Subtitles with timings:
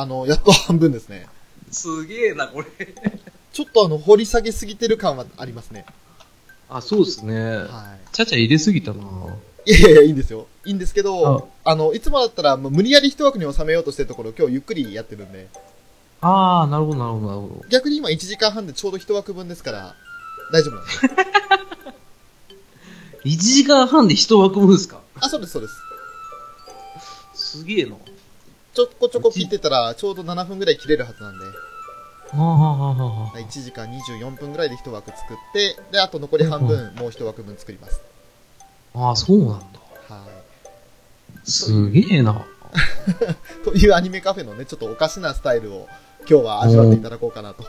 [0.00, 1.26] あの、やっと半分ですね。
[1.72, 2.66] すげえな、これ。
[3.52, 5.84] ちょっとあの、掘り下げすぎてる感はありますね。
[6.68, 7.34] あ、そうですね。
[7.56, 9.02] はちゃちゃ入れすぎたな。
[9.66, 9.72] い。
[9.72, 10.46] いやいやいや、いいんですよ。
[10.64, 15.48] いいんですけど、あの、いつもだったら、もう無理やり一枠に収めようとしてるところ、今日ゆっくりやってるんで、
[16.20, 17.64] あー、なるほど、なるほど、なるほど。
[17.68, 19.94] 逆に今1時間半でちょうど一枠分ですから、
[20.52, 21.10] 大丈夫なんですよ。
[23.24, 25.00] 1時間半で一枠分ですか？
[25.20, 25.74] あ、そうです、そうです。
[27.58, 27.96] すげえな。
[28.78, 31.52] ちょこちょこ聞いてたら、ちょうど7分ぐらい切れるはずなんで、は
[32.36, 38.00] あ、はあはあはあ、1時間24分ぐらいで一枠作って、で、あと残り半分、もう一枠分作ります。
[38.94, 39.56] ああ、そうなんだ。
[40.08, 40.24] は
[41.44, 41.50] い。
[41.50, 42.46] すげえな。
[43.64, 45.88] というアニメカフェのね、ちょっとおかしなスタイルを
[46.30, 47.64] 今日は味わっていただこうかなと。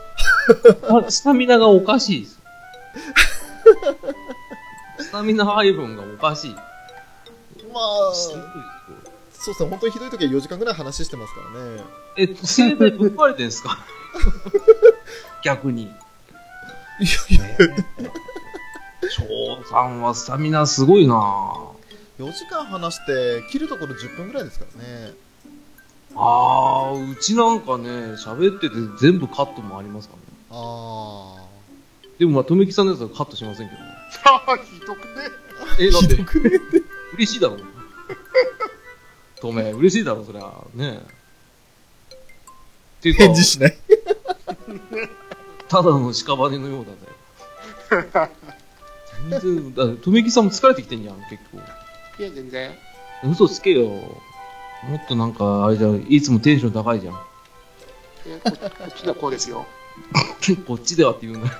[1.06, 2.38] あスタミナがおかしいです。
[5.02, 6.54] スタミナ配分がおかしい。
[6.54, 8.14] まあ、
[9.42, 11.82] そうですね、本当にひどい時は4時間ぐらい話してますからね。
[12.16, 13.78] え、生体ぶっ壊れてんすか？
[15.42, 15.84] 逆に。
[15.84, 15.86] い
[17.38, 18.10] やいや、
[19.08, 21.14] 翔さんはスタミナすごいな
[22.18, 25.14] 4時間話して、切るところ10分ぐらいですからね。
[26.14, 27.88] あー、うちなんかね、
[28.18, 30.26] 喋ってて全部カットもありますからね。
[30.50, 31.36] あ
[32.18, 33.86] でもまあ、とめきさんのやつはカットしませんけどね。
[34.24, 35.04] ああ、ひどくね。
[35.78, 35.92] え、ー。
[35.92, 36.82] だって。
[37.14, 37.56] 嬉しいだろ。
[39.40, 40.52] とめ、嬉しいだろ、そりゃ。
[40.74, 41.02] ねっ
[43.02, 43.76] ていうか、返事しない。
[45.68, 46.92] ただの屍のようだ
[48.22, 48.30] ね。
[49.40, 51.58] 全然、だとめきさんも疲れてきてんじゃん、結構。
[52.18, 52.70] いや、全然。
[53.24, 53.88] 嘘つけよ。
[53.88, 57.14] もっとなんか、あれじゃん、いつもテンション高いじゃん。
[58.26, 59.66] いやここっちではこうですよ。
[60.66, 61.54] こっちではって言うんだよ。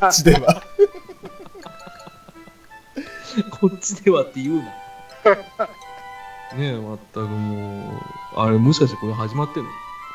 [0.00, 0.62] こっちでは。
[3.50, 4.64] こっちではって言うな。
[6.56, 8.00] ねえ、まったくも
[8.36, 9.68] う、あれ、もしかしてこれ始まってんの？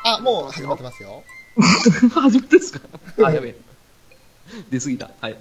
[0.04, 1.24] あ、もう始まってますよ。
[1.58, 2.80] 始まってんですか？
[3.24, 3.56] あ、やべえ。
[4.70, 5.10] 出過ぎた。
[5.20, 5.32] はい。
[5.32, 5.40] はい。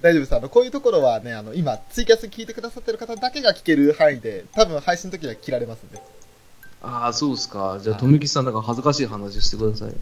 [0.00, 0.34] 大丈夫です。
[0.36, 6.00] あの、こういうところはね、あの、今、ツイキャス聞いてくださってる方だけが聞ける範囲で、多分配信の時は切られますんで。
[6.82, 7.78] ああ、そうっすか。
[7.80, 9.92] じゃあ、とめきさんなんか恥ずかしい話してください。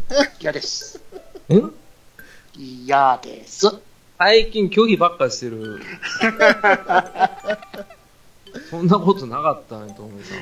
[0.41, 1.01] 嫌です。
[1.49, 1.61] え？
[2.57, 3.67] 嫌です。
[4.19, 5.81] 最近拒否ばっかりしてる。
[8.81, 10.39] そんなことなかったね、とめさん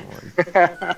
[0.87, 0.97] は。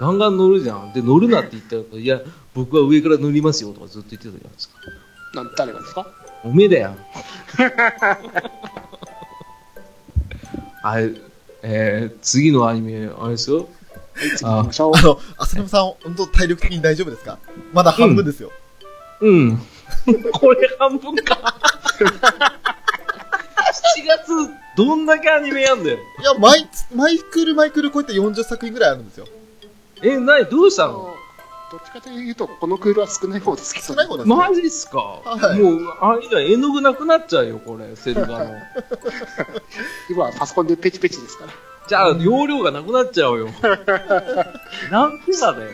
[0.00, 0.92] ガンガン乗るじゃん。
[0.92, 2.20] で、乗るなって言ったら、いや、
[2.54, 4.74] 僕は上から乗りますよとかずっと言ってたじゃないですか。
[5.34, 6.06] なん、誰がですか？
[6.44, 6.96] おめえだよ。
[10.82, 11.12] あれ、
[11.62, 13.58] えー、次のアニメ、あれですよ。
[13.58, 13.66] はい、
[14.36, 15.02] 次行きましょうあ。
[15.02, 17.38] の、浅沼さん、本当体力的に大丈夫ですか？
[17.72, 18.50] まだ半分ですよ。
[19.20, 19.56] うん。
[20.32, 21.54] これ半分か。
[22.02, 22.10] 7
[24.04, 24.32] 月、
[24.76, 25.98] どんだけアニメやんだよ。
[26.20, 29.26] いや、マイ、マイクルマイクルこうやって40作品ぐらいあるんですよ。
[30.02, 31.14] え、なに、どうしたの？
[31.70, 34.34] どっちかというと、このクールは少ない方ですけど、少ない方ですね。
[34.34, 38.54] マジっすか、はいもう、あれじゃ絵の具なくなっちゃうよ、これ、セル画の。
[40.10, 41.52] 今はパソコンでペチペチですから。
[41.88, 43.48] じゃあ、容量がなくなっちゃうよ。
[44.90, 45.66] なんでだね？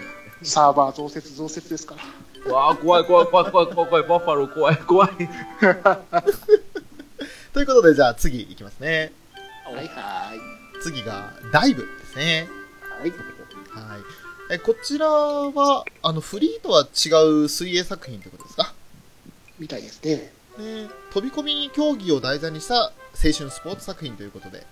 [0.43, 1.97] サーバー増設増設ですか
[2.47, 2.53] ら。
[2.53, 5.11] わあ、怖い怖い怖い怖い怖い怖い、バッファロー怖い怖い。
[7.59, 9.11] ということで、じゃあ次いきますね。
[9.65, 10.31] はいは
[10.81, 12.49] 次が、ダイブですね。
[13.01, 13.11] はい。
[13.11, 14.01] はい。
[14.53, 17.09] え、こちらは、あの、フリーとは違
[17.43, 18.73] う水泳作品ということですか？
[19.59, 20.33] みたいですね。
[20.57, 22.93] ね、飛び込み競技を題材にした青
[23.37, 24.65] 春スポーツ作品ということで。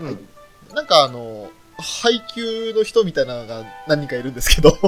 [0.00, 0.28] うん。
[0.74, 4.76] なんかあの、配給の人みたいなのが何人かいるんですけど、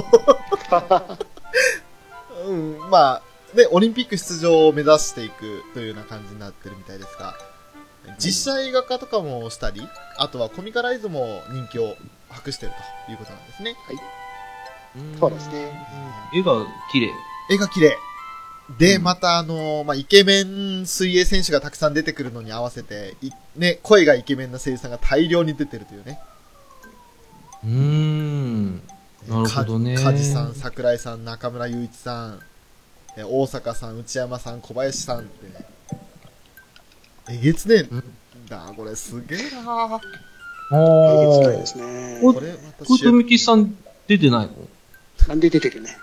[2.45, 7.35] うん、まあ、ね、オリンピック出場を目指していくというような感じになってるみたいですが、
[8.19, 9.81] 実写映画化とかもしたり、
[10.17, 11.95] あとはコミカライズも人気を
[12.29, 12.75] 博している
[13.05, 13.75] ということなんですね。
[15.19, 15.71] そうですね。
[16.33, 17.11] 絵が綺麗。
[17.49, 17.97] 絵が綺麗。
[18.77, 26.19] で、うんまたあの、まあ、イケメン水泳選手がたくさん出てくるのに合わせて、いね、声がイケメンな声優さんが大量に出てるというね。
[27.63, 28.75] うーん。
[29.27, 29.97] なるほどね。
[29.97, 32.52] さん、桜井さん、中村雄一さん、え
[33.17, 35.65] 大阪さん、内山さん、小林さんってね。
[37.29, 38.03] えげつねえうん
[38.47, 40.01] だ、これすげえなあ
[40.71, 40.75] え
[41.25, 42.19] げつないーですね。
[42.23, 43.77] おこれまたこれと主役みきさん
[44.07, 44.53] 出てないの？
[45.27, 45.95] なんで出てるね。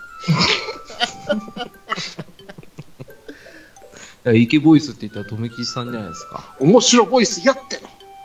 [4.23, 6.55] いやイケボイスって言ったらとめきさんじゃないですか。
[6.59, 7.79] 面白ボイスやって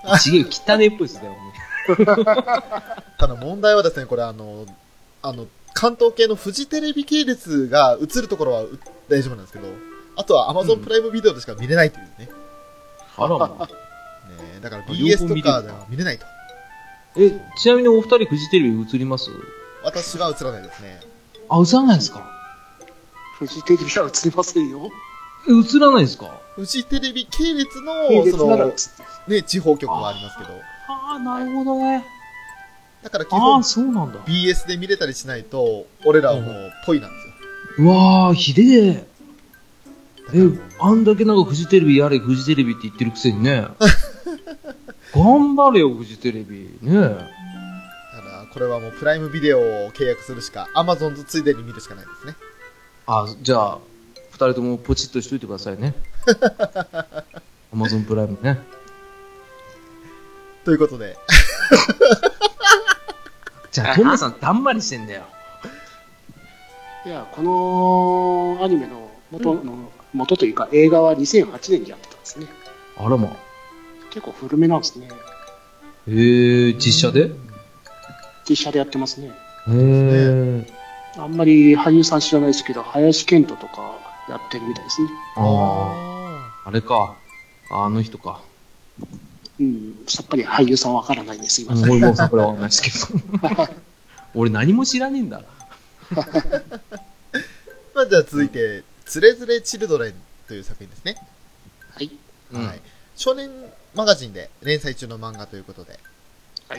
[0.07, 0.19] の。
[0.19, 1.39] ちげえ、汚ねえボイスだよ、ね。
[3.19, 4.67] ただ問題はですね、これあの、
[5.23, 8.79] あの、関東系のフジテレビ系列が映るところはう
[9.11, 9.69] 大丈夫なんですけど、
[10.17, 12.31] あとは Amazon プライムビデオでしか見れないというね。
[13.19, 13.47] あらま。
[13.49, 13.57] ね
[14.63, 16.25] だから BS とかでは見れないと。
[17.19, 19.31] え、ちなみにお二人フジテレビ映ります？
[19.85, 20.99] 私は映らないですね。
[21.51, 22.27] あ、映らないですか？
[23.39, 24.91] フジテレビは映りませんよ。
[25.47, 26.41] え、映らないですか？
[26.55, 27.93] フジテレビ系列の、
[28.31, 28.73] その
[29.29, 30.51] ね、地方局はありますけど。
[30.89, 32.03] ああ、なるほどね。
[33.07, 34.19] だから基あ本あ、そうなんだ。
[34.27, 37.27] BS で見れたりしないと、俺らはもう、ぽいなんです
[37.81, 37.87] よ。
[37.87, 39.07] うわあ、ひでえ。
[40.35, 40.43] え、
[40.81, 43.69] あんだけなんかフジテレビやれ、フジテレビって言ってるくせにね。
[45.15, 46.69] 頑張れよ、フジテレビ。
[46.83, 47.19] ねだか
[48.25, 52.35] ら、これはもうプライムビデオを契約するしか、アマゾンとついでに見るしかないですね。
[53.07, 53.79] あ、じゃあ、
[54.33, 55.95] 二人ともポチッとしといてくださいね。
[57.73, 58.59] アマゾンプライムね。
[60.65, 61.17] ということで、
[63.77, 65.25] じゃあ、トンネさん、だんまりしてんだよ。
[67.05, 67.43] いや、こ
[68.59, 72.47] のアニメの元の、元というか映画は2008年にやってたんですね。
[72.97, 73.37] あらま。
[74.09, 75.09] 結構古めなんですね。
[76.09, 77.27] へえ、実写で？
[77.27, 77.31] へ
[78.49, 79.31] 実写でやってますね。
[79.69, 80.67] え。
[81.19, 83.99] あんまり俳優さん知らないですけど、林遣都とか
[84.31, 85.11] やってるみたいですね。
[85.37, 87.15] ああ、あれか。
[87.71, 88.41] あの人か。
[89.59, 91.75] うん、さっぱり俳優さんわからないんです、今。
[91.81, 93.69] 俺もさ、これはわかんないですけど。
[94.35, 95.43] 俺何も知らねえんだ。
[97.95, 100.15] まあ、じゃあ続いて、つれづれチルドレン
[100.47, 101.17] という作品ですね。
[101.91, 102.11] はい。
[102.53, 102.81] うんはい。
[103.17, 103.51] 少年
[103.95, 105.99] マガジンで連載中の漫画ということで、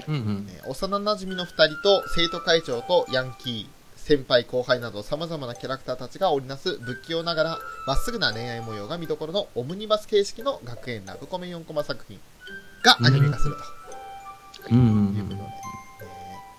[0.07, 0.45] うんうん。
[0.45, 3.67] ね幼馴染の二人と生徒会長とヤンキー、
[4.07, 12.17] 先輩後輩など様々なキャラクターたちが織りなす不器用ながらまっすぐな恋愛模様が見どころのオムニバス形式の学園ラブコメ4コマ作品
[12.83, 13.61] がアニメ化すると
[14.71, 15.51] うんういうんことで、ね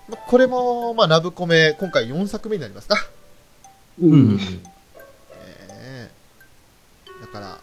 [0.09, 2.97] まあこれも、まあ、ラブコメ今回4作目になりますか。
[4.01, 4.41] ううん。
[5.33, 7.59] えーだから、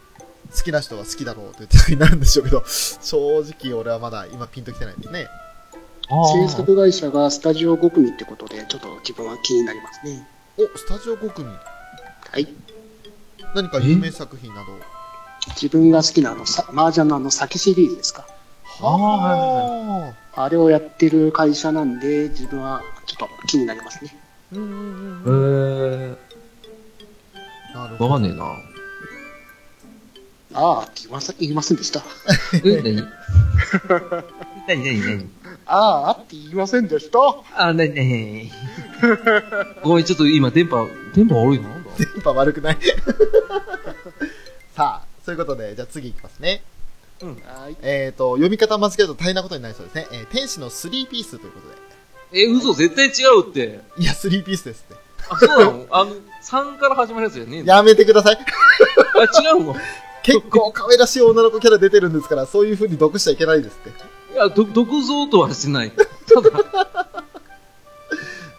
[0.56, 5.28] 好きな人は好きだろうという手になるんでしょうけど、正直俺はまだ今ピンときてないですね。
[6.08, 10.28] あ制作会社がスタジオ5組ってことで、ちょっと自分は気になりますね。
[10.58, 11.48] お、スタジオ5組。
[11.48, 11.58] は
[12.40, 12.48] い。
[13.56, 14.68] 何か有名作品など。
[15.56, 18.28] 自分が好きなあの、さ麻雀のあの、酒シリーズですか？
[18.82, 24.16] あーはいはいあれをやってる会社なんで、自分はちょっと気になりますね。
[24.54, 26.12] うんうんうんへうん。
[26.14, 26.18] え。
[27.74, 28.10] なるほど。
[28.12, 28.46] わかんねえな。
[30.58, 32.02] ああって言いません言いませんでした。
[32.64, 33.02] え、なにな
[34.76, 35.30] になになに
[35.68, 37.20] ああって言いませんでした。
[37.58, 38.52] あ、なになに
[39.84, 41.70] ごめん、ちょっと今電波、電波悪いな。
[41.70, 41.90] なんだ？
[41.98, 42.78] 電波悪くない
[44.76, 46.62] さあ、そういうことで、じゃあ次いきますね。
[47.22, 47.78] はい。
[47.82, 50.08] えっ、と、読み方間違えると大変なことになりそうですね。
[50.12, 52.42] えー天使の3ピースということで。
[52.42, 53.80] え、嘘、絶対違うって。
[53.98, 55.02] いや、3ピースですって。
[55.30, 55.86] あ、そうなの？
[55.92, 56.12] あの、
[56.44, 58.38] 3から始まるやつじゃねやめてください。
[58.38, 59.76] あ、違うの？
[60.24, 63.90] 結構可愛らしい女の子キャラ出てるんですから、そういう風に読しちゃいけないですって。
[64.34, 65.92] いや、ど、毒蔵とはしてない。
[65.92, 66.50] ただ、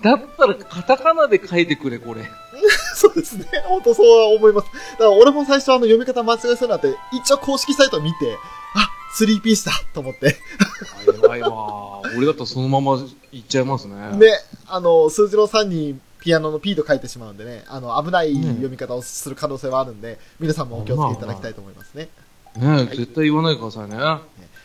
[0.03, 2.23] だったらカタカナで書いてくれ、これ。
[3.07, 3.47] そうですね。
[3.67, 4.67] 本当そうは思います。
[4.93, 8.37] だから俺も最初あの読み方間違えそうになって、一応公式サイト見て、
[8.75, 8.89] あ、
[9.19, 10.37] 3ピースだと思って。
[11.23, 12.01] やばいわ。
[12.17, 12.99] 俺だったらそのまま
[13.33, 14.19] いっちゃいますね。
[14.19, 14.31] で、
[14.67, 22.09] あの、数字の3にピアノの P と書いてしまうんでね、あの、危ない読み方をする可能性はあるんで、皆さんもお気をつけいただきたいと思いますね。
[22.57, 23.97] ねえ、絶対言わないでくださいね。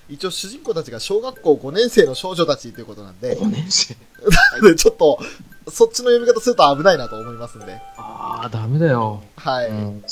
[0.09, 3.95] 一応主人公たちが小学校5年生の少女たちということなんで、5年生。
[4.61, 5.19] でちょっと、
[5.69, 9.21] そっちの読み方すると危ないなと思いますんで、ああ、ダメだよ。
[9.37, 9.67] はい。
[9.69, 10.03] うん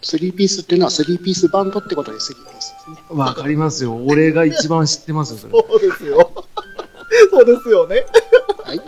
[0.00, 2.96] 3ピースっていうのは3ピースバンドってことで3ピースですね。
[3.10, 3.96] わかりますよ。
[3.96, 5.52] 俺が一番知ってますよ、それ。
[5.52, 6.32] そうですよ。
[7.30, 8.06] そうですよね。
[8.64, 8.78] はい。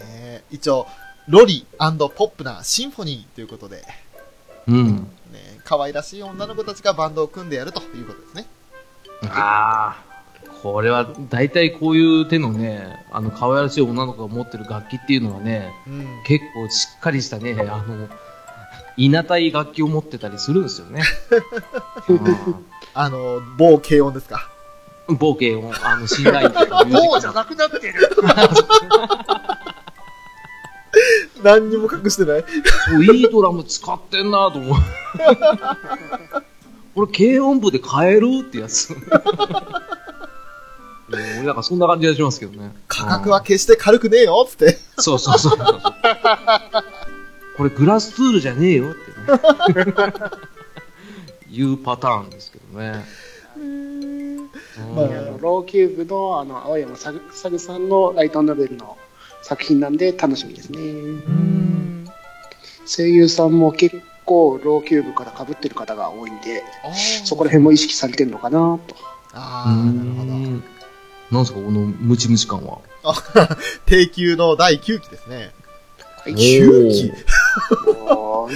[0.00, 0.86] ね一応、
[1.28, 3.84] ロリポップなシンフォニーということで、
[4.66, 4.96] うん。
[5.30, 8.46] ね、可愛らしい女の子たちがバンドを組んでやるということですね。
[9.28, 10.11] ああ。
[10.62, 16.06] これは、大体こういう手のね、あの、可愛らしい女の子が持ってる楽器っていうのはね、うん。
[16.24, 18.08] 結構しっかりしたね、あの、
[18.96, 21.02] いなたい楽器を持ってたりするんですよね。
[22.94, 24.48] あの、某軽音ですか？
[25.08, 27.94] うん冒険を、あの、信頼とかミュージック のなくなってる。
[31.42, 32.44] 何にも隠してない？
[33.16, 34.76] いいドラム使ってんなと思う。
[36.94, 38.94] これ、軽音部で変えるってやつ。
[41.18, 42.72] いや俺なんかそんな感じがしますけどね。
[42.88, 44.78] 価格は決して軽くねえよつって。
[44.98, 45.58] そうそうそう。
[47.56, 49.10] これグラスツールじゃねえよって
[49.84, 49.92] ね。
[51.50, 53.04] いうパターンですけどね。
[54.94, 55.06] まあ
[55.40, 58.96] ローキューブのあの青山さぐさぐさんのライトノベルの
[59.42, 60.78] 作品なんで楽しみですね。
[60.80, 60.82] う
[61.30, 62.06] ん。
[62.86, 66.62] 声優さんも結構ローキューブから被ってる方が多いんで、
[67.24, 68.96] そこら辺も意識されてるのかなと。
[69.34, 70.32] あー、なるほど。
[71.32, 72.78] うんなんすか、このムチムチ感は。
[73.86, 75.52] 定休の第9期ですね。
[76.18, 76.34] はい。
[76.34, 77.12] 9期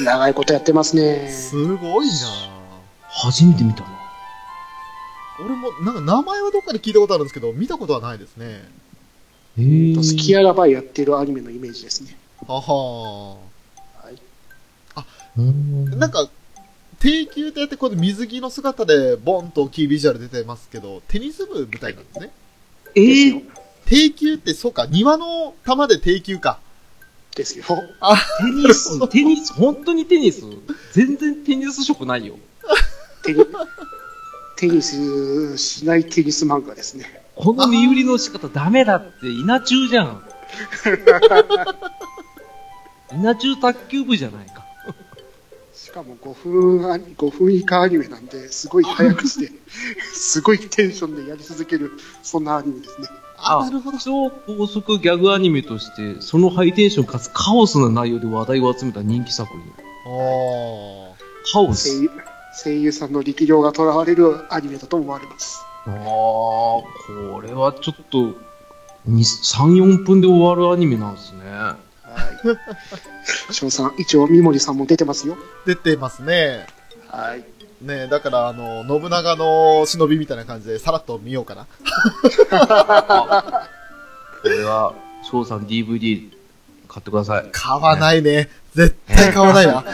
[0.04, 1.30] 長いことやってますね。
[1.30, 2.12] すごいな
[3.08, 3.88] 初めて見たな。
[5.40, 8.68] 俺も、なんか名前はどっかで聞いたことあるんですけど、見たことはないですね。
[9.58, 12.16] へースキアラバイやってるアニメのイメージですね。
[12.46, 13.36] はは
[14.04, 14.20] はい。
[15.38, 16.28] うんなんか、
[17.00, 22.30] 定休ってやって、この水着の姿で、ボンと大きいビジュアル出てますけど、テニス部舞台なんですね。
[22.96, 23.42] えーよ。
[23.84, 26.58] 定休って、そうか、庭の球で定休か。
[27.36, 27.64] ですよ。
[28.40, 30.42] テニス、テニス、本当にテニス
[30.92, 32.36] 全然テニス色ないよ。
[33.22, 33.44] テニ
[34.56, 37.22] テニスしないテニス漫画ですね。
[37.36, 40.24] この身売りの仕方ダメだって、稲中じゃん。
[43.12, 44.65] 稲中卓球部じゃないか。
[45.96, 49.50] しかも5分アニ、5分以下アニメなんで、すごい早くして、
[50.12, 53.08] すごいテンションでやり続ける、そんなアニメですね。
[53.38, 53.98] あ、なるほど。
[53.98, 59.58] 超高速ギャグアニメとして、そのハイテンションかつカオスな内容で話題を集めた人気作品。
[59.62, 61.14] あ
[61.50, 62.02] カオ声ス。
[62.02, 62.10] 優
[62.62, 65.64] 声優さんの力量が囚われるアニメだと思われます。
[65.86, 66.84] ああ、こ
[67.42, 68.34] れはちょっと、2
[69.08, 71.85] 3、4分で終わるアニメなんですね。
[72.16, 72.32] は
[73.50, 73.52] い。
[73.52, 75.36] 翔さん、一応、三森さんも出てますよ。
[75.36, 76.66] ー出てますね。
[77.08, 77.44] はい。
[77.82, 81.66] ねだから、あの、信長の忍びみたいな感じで、さらっと見ようかな。
[84.42, 84.94] これは、
[85.30, 86.30] 翔さん DVD
[86.88, 87.48] 買ってください。
[87.52, 88.48] 買わないね。
[88.74, 89.84] 絶対買わないな。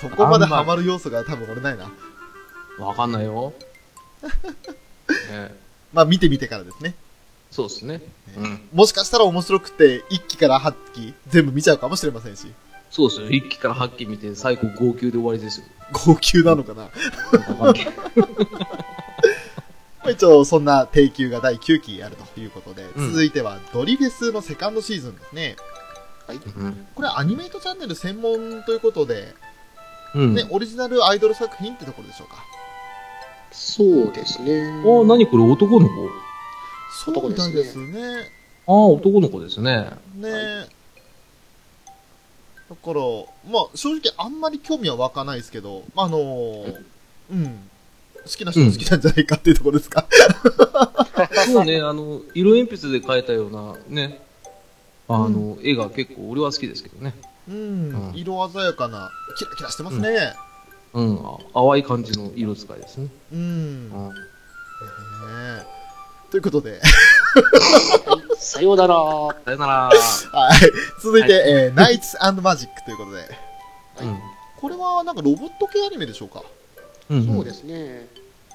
[0.00, 1.90] そこまでハマる要素が多分俺ないな。
[2.78, 3.52] わかんないよ。
[5.30, 5.54] ね、
[5.92, 6.94] まあ見てみてからですね。
[7.50, 8.00] そうですね。
[8.36, 8.60] うん。
[8.72, 12.46] もしかしたら面白くて、1期から8期全部見ちゃうかもしれませんし。
[12.90, 13.28] そうですよ。
[13.28, 15.66] 1期から8期見て、最後号泣で終わりですよ。
[15.92, 16.88] 号泣なのかな？
[20.10, 25.56] 一応、そんな定休が第9期あるということで、うん続いてはドリフェスのセカンドシーズンですね。
[26.56, 26.86] うん。
[26.94, 29.34] これアニメートチャンネル専門ということで、
[30.14, 30.34] うん。
[30.34, 32.36] ね、オリジナルアイドル作品ってところでしょうか？
[33.52, 34.62] そうですね。
[34.84, 35.42] あ、なにこれ？
[35.44, 35.92] 男の子？
[36.90, 38.30] そうみたいですね。
[38.66, 39.90] ああ、男の子ですね。
[40.14, 40.66] ね、は
[42.70, 43.00] だから、
[43.50, 46.84] まあ、正直あんまり興味は湧かないですけど、あのー
[47.32, 47.70] うん。
[48.22, 50.06] 好きな人は好きなんじゃないかっていうところですか。
[51.46, 54.20] そうね、あの、色鉛筆で描いたようなね、
[55.08, 57.14] あの、絵が結構俺は好きですけどね。
[57.48, 60.34] うん、うん色鮮やかな、キラキラしてますね。
[60.92, 63.08] うん、あ淡い感じの色使いですね。
[63.32, 63.90] うん。
[63.90, 64.10] ねうん。
[64.10, 65.79] え
[66.30, 66.80] ということで、
[68.38, 68.94] さようなら。
[69.44, 69.72] さよなら。
[69.88, 70.60] はい。
[71.02, 73.28] 続いて、はいえーナイツマジックということで、
[74.02, 74.18] うん。
[74.60, 76.42] これはなんかロボット系アニメでしょうか？
[77.08, 77.26] うん。
[77.26, 77.74] そうですね。
[77.74, 78.08] ね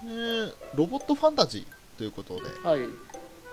[0.06, 2.82] えロボットファンタジーということで、はい。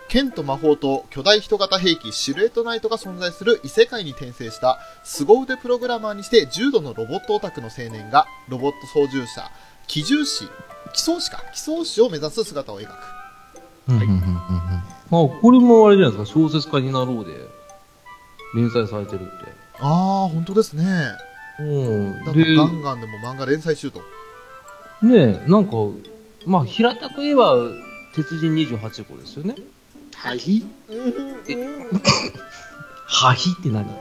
[0.08, 9.50] 剣と魔法と巨大人型兵器シルエットナイトが存在する異世界に転生した凄腕プログラマーにして重度のロボットオタクの青年がロボット操縦者、
[9.86, 10.48] 機銃士、
[10.92, 12.90] 機装士か、機装士を目指す姿を描く。
[13.88, 17.48] うんうんうんあ、これもあれじゃないですか、小説家になろうで、
[18.54, 19.52] 連載されてるって。
[19.78, 20.84] ああ、本当ですね。
[21.60, 22.24] うん。
[22.24, 24.00] ガンガンでも漫画連載中と。
[25.02, 25.72] ねえ、なんか、
[26.46, 27.56] まあ、平たく言えば、
[28.14, 29.56] 鉄人28号ですよね。
[30.14, 30.38] はい。
[33.06, 33.86] はひって何？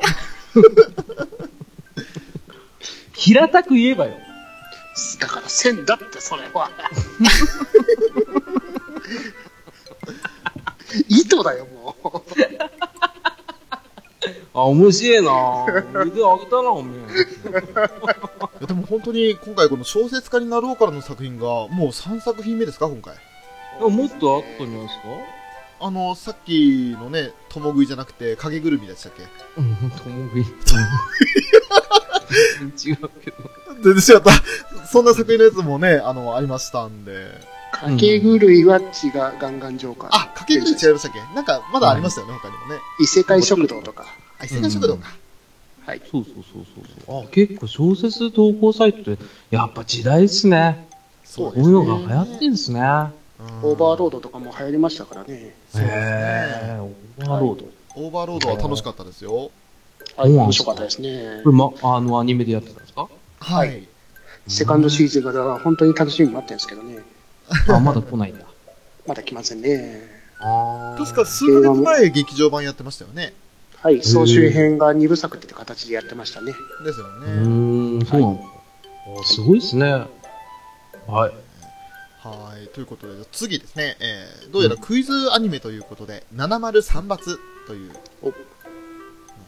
[3.14, 4.18] 平たく言えばよ。
[5.20, 6.70] だから線だって、それは。
[11.07, 12.10] 糸だよ、もう。
[14.53, 15.65] あ、面白いな
[16.03, 16.91] 腕上げたな、おめ
[18.62, 18.65] え。
[18.65, 23.15] でも本当に今回この小説家になろうからの作品がもう3作品目ですか、今回。
[23.89, 25.03] もっとあったんじゃないですか？
[25.83, 29.24] あの、さっきのね、共食いじゃなくて影ぐるみでしたっけ？
[29.57, 30.43] うん、ともぐい。
[30.43, 30.45] 違
[32.93, 33.38] うけど。
[33.83, 34.31] 全然違った。
[34.88, 37.31] そんな作品のやつもね、あの、ありましたんで。
[37.72, 40.10] かけぐるいは血がガンガンジョーカー。
[40.12, 41.20] あ、かけぐるみ違いましたっけ？
[41.36, 42.80] なんか、まだありましたよね、他にもね。
[43.00, 44.06] 異世界食堂とか。
[44.40, 45.08] あ、異世界食堂か。
[45.86, 46.01] はい。
[46.12, 47.24] そうそうそうそうそう。
[47.24, 50.88] あ、結構小説投稿サイトって、やっぱ時代っすね。
[51.24, 52.82] そうこういうのが流行ってんすね。
[52.82, 54.10] オーバーロード。
[54.12, 55.56] ドとかも流行りましたからね。
[55.72, 56.75] そうですへね。
[56.78, 57.66] ーオーバーロード。
[57.96, 59.50] オーバーロードは楽しかったですよ。
[60.18, 60.28] はい。
[60.28, 61.50] そうなんですか面白かったですねこ。
[61.50, 63.08] れ、ま、あの、アニメでやってたんですか？
[63.40, 63.88] はい。
[64.48, 67.00] セカンドシーズンが本当に楽しみに待ってるんですけどね。
[67.70, 68.46] あ、まだ来ないんだ。
[69.08, 70.01] まだ来ませんね。
[70.39, 73.34] あ確か数ヶ月前劇場版やってましたよね。
[73.77, 74.01] はい。
[74.03, 76.53] 総集編が2部作って形でやってましたね。
[76.84, 77.31] ですようね。
[77.31, 78.43] ーん、そうなんだ。
[78.43, 79.91] あすごいっすね。
[79.91, 80.08] はい。
[81.08, 81.29] は
[82.63, 82.67] い。
[82.74, 87.17] ということで、次ですね、えー、どうやらクイズアニメということで、703抜
[87.67, 87.91] という、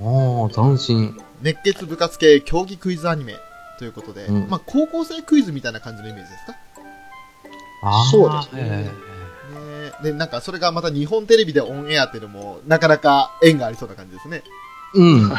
[0.01, 1.15] ああ、斬新。
[1.41, 3.36] 熱血部活系競技クイズアニメ
[3.77, 6.55] ということで、うんまあ、高校生クイズみたいな感じのイメージですか？
[8.12, 9.04] そうですねへね
[10.02, 14.44] で、なんかそれがまた日本テレビでオンエアっていうのも、なかなか縁がありそうな感じですね。
[14.96, 15.32] ーうん。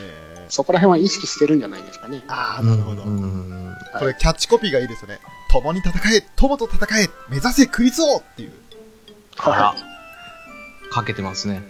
[0.00, 2.22] えー、そこら辺は意識してるんじゃないですかね。
[2.28, 3.02] ああ、なるほど。
[3.02, 5.18] うんこれキャッチコピーがいいですよね。
[5.50, 8.52] 共に戦え、友と戦え、目指せクイズ王っていう。
[9.38, 9.74] あらは、
[10.90, 11.62] かけてますね。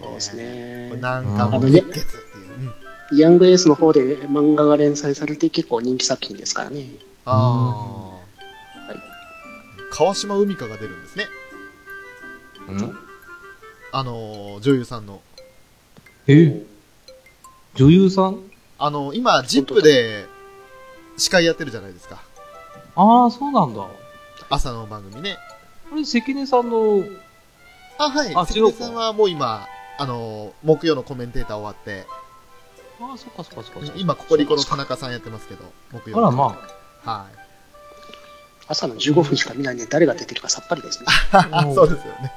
[0.00, 0.02] い。
[0.02, 0.96] そうですね。
[1.00, 2.68] なんかもう熱血っていう。
[2.68, 2.74] うん
[3.12, 6.86] ヤングエースの方で漫画が連載されて結構人気作品ですからね。
[7.26, 8.13] ああ。
[9.94, 11.28] はい川島海香が出るんですね。
[12.68, 12.98] うん？
[13.92, 15.22] あのー、女優さんの。
[16.26, 16.64] え？
[17.76, 18.40] 女優さん？
[18.78, 20.26] あのー、今、ジップで
[21.16, 22.20] 司会やってるじゃないですか。
[22.96, 23.86] ああ、そうなんだ。
[24.50, 25.36] 朝の番組ね。
[25.88, 27.04] これ、関根さんの、
[27.98, 28.34] あ、はい。
[28.34, 32.04] あ関根さんはもう今、あのー、木曜のコメンテーター終わって、
[33.00, 33.92] ああ、そっかそっかそっかそっか。
[33.96, 36.58] 今、ここにこの田中さんやってますけど、木曜あら、ま
[37.04, 37.10] あ。
[37.10, 37.43] はい。
[38.68, 41.06] 朝の15分しか見ないんで誰が出てるかさっぱりですね。
[41.32, 41.62] あ。
[41.74, 42.32] そうですよね。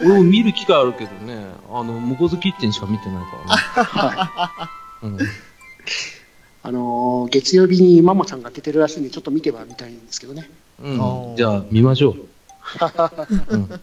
[0.00, 3.88] 俺も見る機会あるけどね、あの、向こうずキッチンしか見てないからね。
[3.88, 4.70] は
[5.02, 5.06] い。
[5.06, 5.18] うん。
[6.62, 10.50] あのー月曜日にママちゃんが出てるらしいんで、ちょっと見てはみたいんですけどね。
[10.82, 12.16] うんじゃあ、見ましょう。
[13.48, 13.80] うん。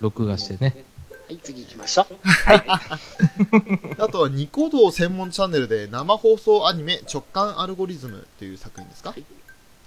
[0.00, 0.84] 録画してね。
[1.28, 2.16] はい、次行きましょう。
[4.02, 9.22] あとは、ニコ動専門チャンネルで生放送アニメ直感アルゴリズムっていう作品ですか、ね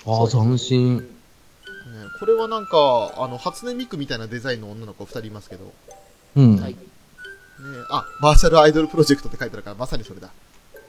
[0.05, 1.07] ああ、斬新。
[2.19, 5.71] これはなんか、あの、初音ミクみたいなデザインの女の子2人いますけど、ね、
[6.35, 6.55] うん。
[6.61, 6.75] はい
[7.89, 10.29] あ、マーシャルアイドルプロジェクトって書いてあるから、まさにそれだ。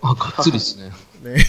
[0.03, 0.93] あ、がっつりですね。
[1.23, 1.45] ね、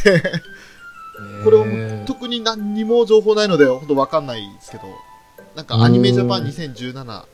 [1.44, 4.84] これはもうへー特に何にも情報ないので、ほんとわかんないですけど、
[5.56, 7.26] なんかアニメジャパン2017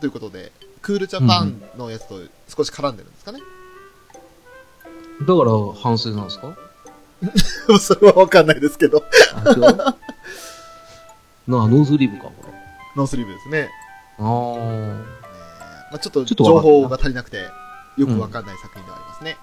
[0.00, 3.40] ということで、クールジャパンのやつと少し絡んでるんですかね。
[5.20, 5.50] だから、
[5.82, 6.56] 半袖なんですか？
[7.80, 9.02] それはわかんないですけど。
[9.44, 9.96] あ、違うな、
[11.46, 12.52] ノースリーブか、これ。
[12.96, 13.70] ノースリーブですね。
[14.18, 14.22] あ
[15.90, 17.48] まあ、ちょっと情報が足りなくて、
[17.96, 19.36] よくわかんない作品ではありますね。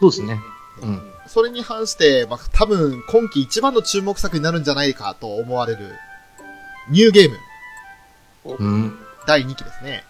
[0.00, 0.40] そうですね。
[0.82, 1.12] うん。
[1.26, 5.92] それに反して、まあ、多分今季一番の注目作になるんじゃないかと思われる、
[6.90, 8.98] ニューゲームうん。
[9.26, 10.04] 第2期ですね。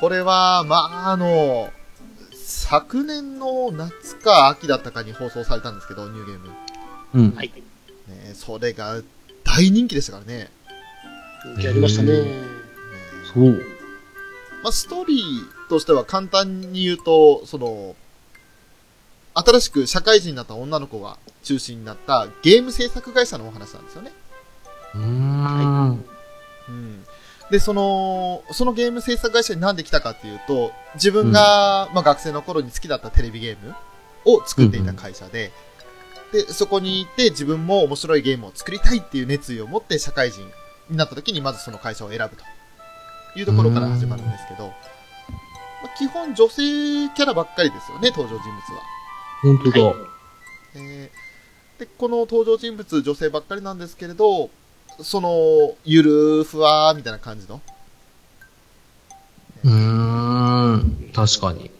[0.00, 1.70] これは、まあ、あの、
[2.48, 6.48] 昨年の夏か秋だったかに放送されたんですけど、ニューゲーム。
[7.12, 7.34] うん。
[7.36, 7.52] はい。
[8.08, 9.02] ね、それが
[9.44, 10.50] 大人気でしたからね。
[11.56, 12.22] 人気ありましたね。
[12.22, 12.42] ね
[13.34, 13.52] そう。
[14.62, 17.94] まあ、ストーリーとしては簡単に言うと、その、
[19.34, 24.12] 新しく社会人になった女の子が中心になったゲーム制作会社のお話なんですよね。
[24.94, 26.04] うーん。
[26.70, 26.97] うん。
[27.50, 33.74] で、その、そのゲーム制作会社になんで来たかっていうと、自分が、まあ学生の頃に好きだったテレビゲーム
[34.24, 35.50] を作っていた会社で、
[36.32, 40.42] で、そこに行って自分も面白いゲームを作りたいっていう熱意を持って社会人
[40.90, 42.44] になった時にまずその会社を選ぶと
[43.38, 44.72] いうところから始まるんですけど、ま
[45.84, 46.62] あ基本女性
[47.14, 48.82] キャラばっかりですよね、登場人物は。
[49.42, 49.84] 本当だ。
[49.86, 49.94] は
[50.74, 51.28] えー
[51.78, 54.50] で、この登場人物女性ばっかりなんですけれど、
[55.00, 57.60] その、ゆるふわーみたいな感じの、
[59.64, 61.10] うーん。
[61.14, 61.70] 確かに。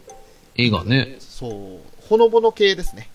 [0.57, 1.17] 絵がね。
[1.21, 3.09] そう、ほのぼの系ですね。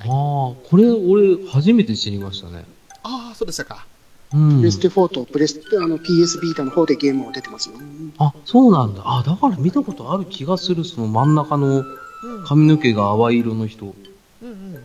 [0.00, 2.64] ああ、これ、俺、初めて知りましたね。
[3.02, 3.86] ああ、そうでしたか。
[4.32, 7.76] うんプレステ4とプレステ、あの PS ビータの方でゲームも出てますよ。
[8.18, 9.02] あ、そうなんだ。
[9.04, 10.84] あ、だから見たことある気がする。
[10.84, 11.84] その真ん中の
[12.22, 12.44] うん。
[12.44, 13.94] 髪の毛が淡い色の人。
[14.42, 14.84] うんうん。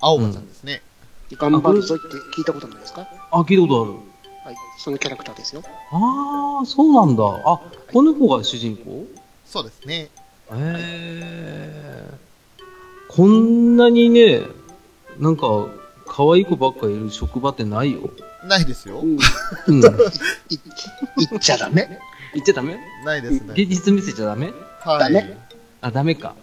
[0.00, 0.82] 青葉ちゃんですね。
[1.32, 2.04] 頑張るぞって
[2.36, 3.08] 聞いたことないですか？
[3.32, 3.92] あ、聞いたことある。
[4.44, 4.56] はい。
[4.78, 5.62] そのキャラクターですよ。
[5.90, 7.24] ああ、そうなんだ。
[7.24, 7.60] あ、
[7.92, 9.06] この子が主人公？
[9.46, 9.94] そうですね。
[9.94, 10.10] へ
[10.52, 12.10] え。
[13.08, 14.42] こんなにね、
[15.18, 15.68] なんか、
[16.06, 18.10] 可愛い子ばっかいる職場ってないよ。
[18.44, 19.06] ないですよう。
[19.06, 19.18] ん。
[19.68, 19.78] うん。
[20.50, 20.58] い
[21.30, 21.88] 言っちゃダメ？
[22.34, 22.78] 言っちゃダメ？
[23.04, 23.54] ないですね。
[23.56, 24.52] 現実見せちゃダメ？
[24.80, 24.98] はい。
[24.98, 25.38] ダメ
[25.80, 26.34] あ、ダメか。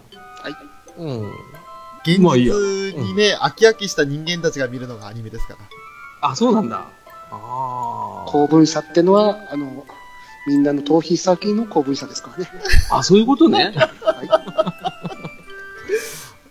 [0.42, 0.54] はい。
[0.96, 1.30] うん。
[2.02, 5.58] 現実にね、飽き飽きした人間たちが見るのがアニメですから。
[6.20, 6.76] あ、そうなんだ。
[6.78, 8.30] ああ。
[8.30, 9.86] 公文社ってのは、あの、
[10.46, 12.50] みんなの逃避先の公文社ですからね。
[12.90, 13.72] あ、そういうことね。
[13.76, 14.28] はい。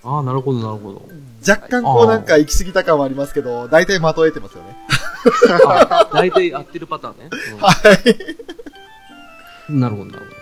[0.04, 1.02] ああ、なるほど、なるほど。
[1.48, 4.76] 若干こうなんか行き過ぎた感はありますけど、大体的を得てますよね。
[5.66, 7.30] あ大体合ってるパターンね。
[9.70, 10.36] うんなるほど、なるほど。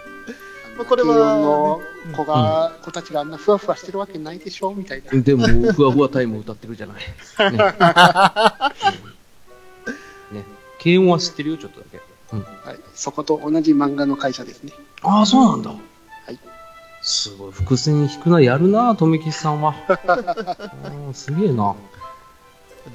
[0.77, 5.21] まあこれは慶応の子が、子たちがあんなふわふわしてるわけないでしょみたいな。
[5.21, 6.97] でも、ふわふわタイム歌ってるじゃない。
[7.51, 7.57] ね、
[10.81, 11.99] 軽音は知ってるよ、ちょっとだけ。
[12.33, 12.39] うん。
[12.41, 12.79] はい。
[12.93, 14.73] そこと同じ漫画の会社ですね。
[15.01, 15.71] ああ、そうなんだ。
[15.71, 15.77] は
[16.31, 16.39] い。
[17.01, 19.75] すごい、伏線引くな、やるな、とめきさんは。
[21.07, 21.75] うんすげえな。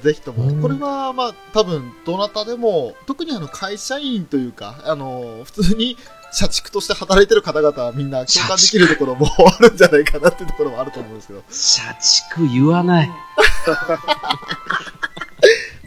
[0.01, 5.97] ぜひとも、うんこれは、まあ、多分、どなたでも、特にあの、会社員というか、あの、普通に、
[6.31, 11.43] 社畜として働いてる方々はみんな共感できるところも あるんじゃないかなっていうところもあると思うんですけど。
[11.51, 13.11] 社畜言わない。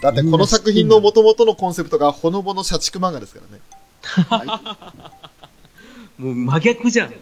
[0.00, 3.62] だってこの作品の元々のコンセプトがほのぼの社畜漫画ですからね。
[6.18, 7.11] もう真逆じゃん。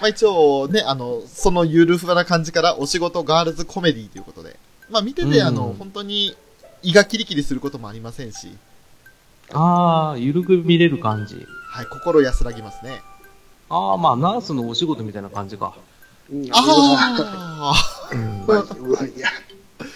[0.00, 4.58] まあ一応ね、あの、そのゆるふわな感じからお仕事ガールズコメディということで。
[4.90, 6.36] まあ見てて、うんあの、本当に
[6.82, 8.56] 胃がキリキリすることもありませんし、
[9.52, 11.34] ああ、ゆるく見れる感じ。
[11.68, 13.02] はい、心安らぎますね。
[13.68, 15.74] ああ、まあ、ナースのお仕事みたいな感じか。
[16.32, 17.74] うんあ
[18.12, 18.44] うん。
[18.46, 19.28] うわうわいや。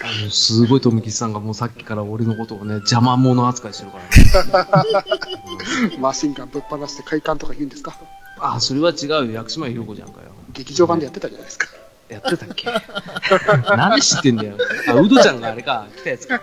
[0.00, 3.98] あのすごい富吉さんがもうさっきから俺のことをね、邪魔者扱いしてるか
[4.72, 4.90] ら、ね。
[5.98, 7.98] マシンガンぶっ放して快感とか言うんですか？
[8.38, 9.24] ああ、それは違うよ。
[9.32, 10.28] 薬師丸ひろ子じゃんかよ。
[10.52, 11.66] 劇場版でやってたじゃないですか。
[12.08, 12.66] やってたっけ？
[13.76, 14.56] なんで知ってんだよ。
[14.88, 16.40] あ、うどちゃんがあれか、来たやつか。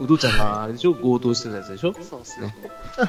[0.00, 0.94] うどちゃんがあれでしょ？
[0.94, 1.94] 強盗してたやつでしょ？
[1.94, 2.54] そうですね。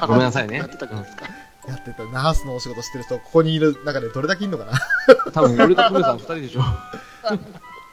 [0.00, 1.26] ごめんなさいねやってたじゃないですか。
[1.68, 2.04] あ、やってた。
[2.06, 4.72] ナースのお仕事してる人、ここにいる中でどれだけいんのかな？
[5.32, 6.62] 多分俺とトメさん二人でしょ。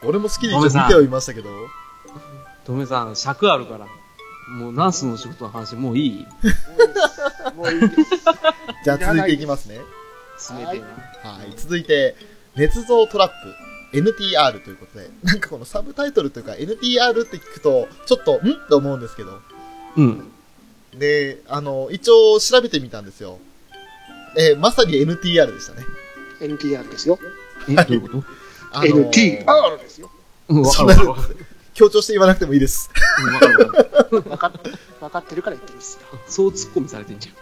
[0.06, 1.50] 俺も好きで一応見てはいましたけど。
[2.66, 3.88] トメさん、尺あるから。
[4.58, 6.28] もうナースの仕事の話もういい
[7.56, 7.94] もういいです。
[8.84, 9.80] じゃあ続いていきますね。
[10.38, 11.30] 進めてな。
[11.32, 11.54] はい。
[11.56, 12.16] 続いて、
[12.56, 13.34] 捏造トラップ。
[13.98, 18.68] NTR ということで、なんかこのサブタイトルというか NTR って聞くと、ちょっと、ん？
[18.68, 19.40] と思うんですけど。
[19.98, 20.32] うん。
[20.98, 23.40] で、あの、一応調べてみたんですよ。
[24.36, 25.86] えーまさに NTR でしたね。
[26.42, 27.20] NTR ですよ。
[27.70, 28.24] え、どういうこと？
[28.74, 30.12] あの NTR ですよ。
[30.50, 30.86] うん、わか。
[31.74, 32.90] 強調して言わなくてもいいです。
[33.26, 34.78] うんわかるわかる。
[35.00, 36.02] 分かってるから言ってるんですよ。
[36.28, 37.36] そうツッコミされてんじゃん。
[37.36, 37.40] え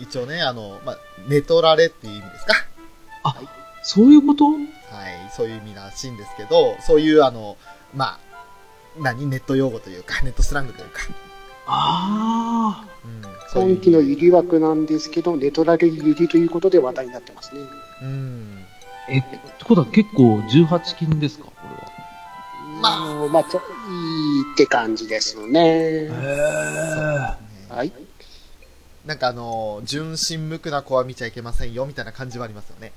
[0.00, 2.54] ー一応ね、あの、まあ、ネトラレっていう意味ですか。
[3.84, 4.44] そういうこと？
[4.46, 4.58] はい、
[5.36, 7.56] そういう意味らしいんですけど、そういうあの、
[7.94, 8.18] まあ、
[8.98, 9.26] 何？
[9.26, 11.00] ネット用語というか、ネットスラングというか、
[11.66, 17.60] あうん、そう期のゆり枠なんですけど、ネトラレゆりということで話題になってますね。
[18.02, 18.61] うん。
[19.08, 19.12] あ。
[19.12, 21.44] え、ってことは結構18金ですか？
[21.46, 21.92] これは。
[22.80, 22.88] ま
[23.24, 23.62] あ、まあ、ちょい
[24.40, 26.08] いって感じですね。
[26.08, 26.08] へ
[27.68, 27.92] はい。
[29.06, 32.92] なんかあの、純真無垢な子は見ちゃいけませんよ、みたいな感じはありますよね。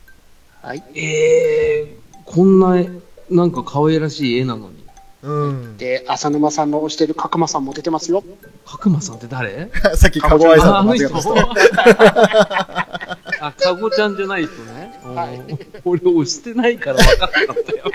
[0.62, 0.84] はい。
[0.96, 2.84] えー、こんな、
[3.30, 4.84] なんか可愛らしい絵なのに。
[5.24, 5.78] うん。
[5.78, 8.24] で、浅沼さんの推してる角間さんも出てますよ。
[8.65, 9.72] 角間さんって誰？
[9.98, 13.00] さっきかごあいさんああのと間違人えました。
[13.47, 14.99] あ、かごちゃんじゃない人ね。
[15.03, 17.91] はいうん俺押してないから分かんなかったよ。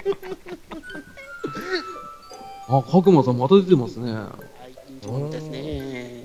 [2.68, 4.12] あ、角間さんまた出てますね。
[4.12, 4.36] なは
[4.68, 6.24] い、いいところですね。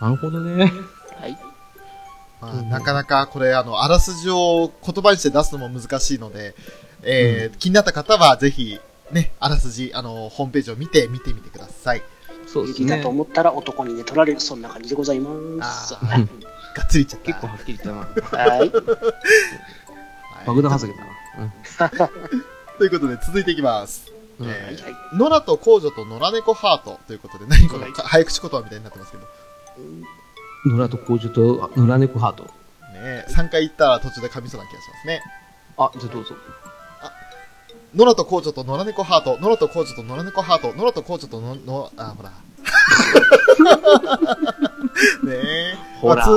[0.00, 0.72] るほどね。
[1.20, 1.38] はい。
[2.40, 6.54] まあ、なかなかこれ、あの、あらすじを言葉にして出すのも難しいので、
[7.02, 8.80] えー気になった方はぜひ、
[9.12, 12.02] ね、あらすじ、あの、ホームページを見て、見てみてください。
[12.46, 13.08] そうですねだと。
[13.08, 15.94] 思ったら男にね取られる、そんな感じでございます。
[15.94, 16.28] あー
[16.76, 17.26] がっつりいっちゃった。
[17.26, 18.44] 結構はっきり言ったな。
[18.44, 18.58] はい。
[18.58, 18.72] はい
[20.46, 21.04] 爆弾発言だ
[21.88, 22.10] な。
[22.78, 24.12] ということで、続いていきます。
[24.38, 29.26] 野良と公女と野良猫ハートということで、何このはいか早口言葉みたいになってますけど。
[30.66, 32.44] 野良と工場と野良猫ハート。
[32.44, 35.22] ね、3回言ったら途中で噛みそうな気がしますね。
[35.78, 36.36] あ、じゃあどうぞ。
[37.96, 42.30] 野良と公女と野良猫ハート、野良と公女と野良猫ハート、野良と公女との、の、あ、ほら。
[45.24, 45.74] ねえ。
[46.00, 46.28] ほら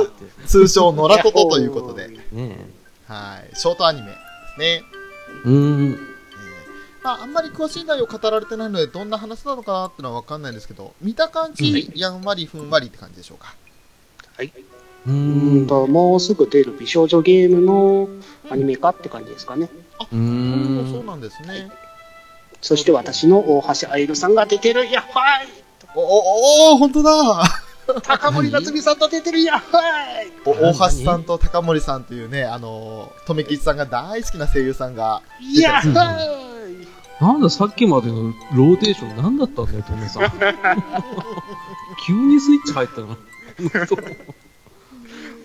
[0.46, 2.08] 通称、野良トトということで。
[2.32, 2.66] ね
[3.06, 3.56] はい。
[3.56, 4.14] ショートアニメで
[4.54, 4.66] すね。
[4.66, 4.82] え。
[5.44, 5.90] うーん。
[5.92, 6.10] えー
[7.02, 13.54] まあ、あんまり詳しい内容語られてないので、どんな話なのかなってのはわかんないんですけど、見た感じ、はいやんわりふんわりって感じでしょうか。
[14.36, 14.52] はい。
[15.06, 15.62] うん。
[15.64, 18.08] んと、もうすぐ出る美少女ゲームの
[18.50, 19.70] アニメ化って感じですかね。
[20.12, 20.92] うーん。
[20.92, 21.70] そうなんですね。
[22.60, 25.42] そして私の大橋愛瑠さんが出てる、やっは
[25.94, 27.70] お、お、おー、ほんとだい
[28.02, 35.22] 高森夏美さんと出てる、やっはいお大橋さんと高森さんというね、あの、留吉さんが大好きな声優さんが、
[35.58, 36.50] やっは
[37.20, 40.32] なんだ、さっきまでのローテーション何だったんだよ、トメさん。
[42.06, 43.16] 急にスイッチ入ったな。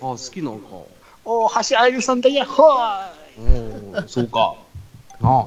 [0.00, 0.66] 好きなのか。
[1.24, 4.54] 大橋愛瑠さんだ、やっはおー、そうか。
[5.20, 5.46] なあ。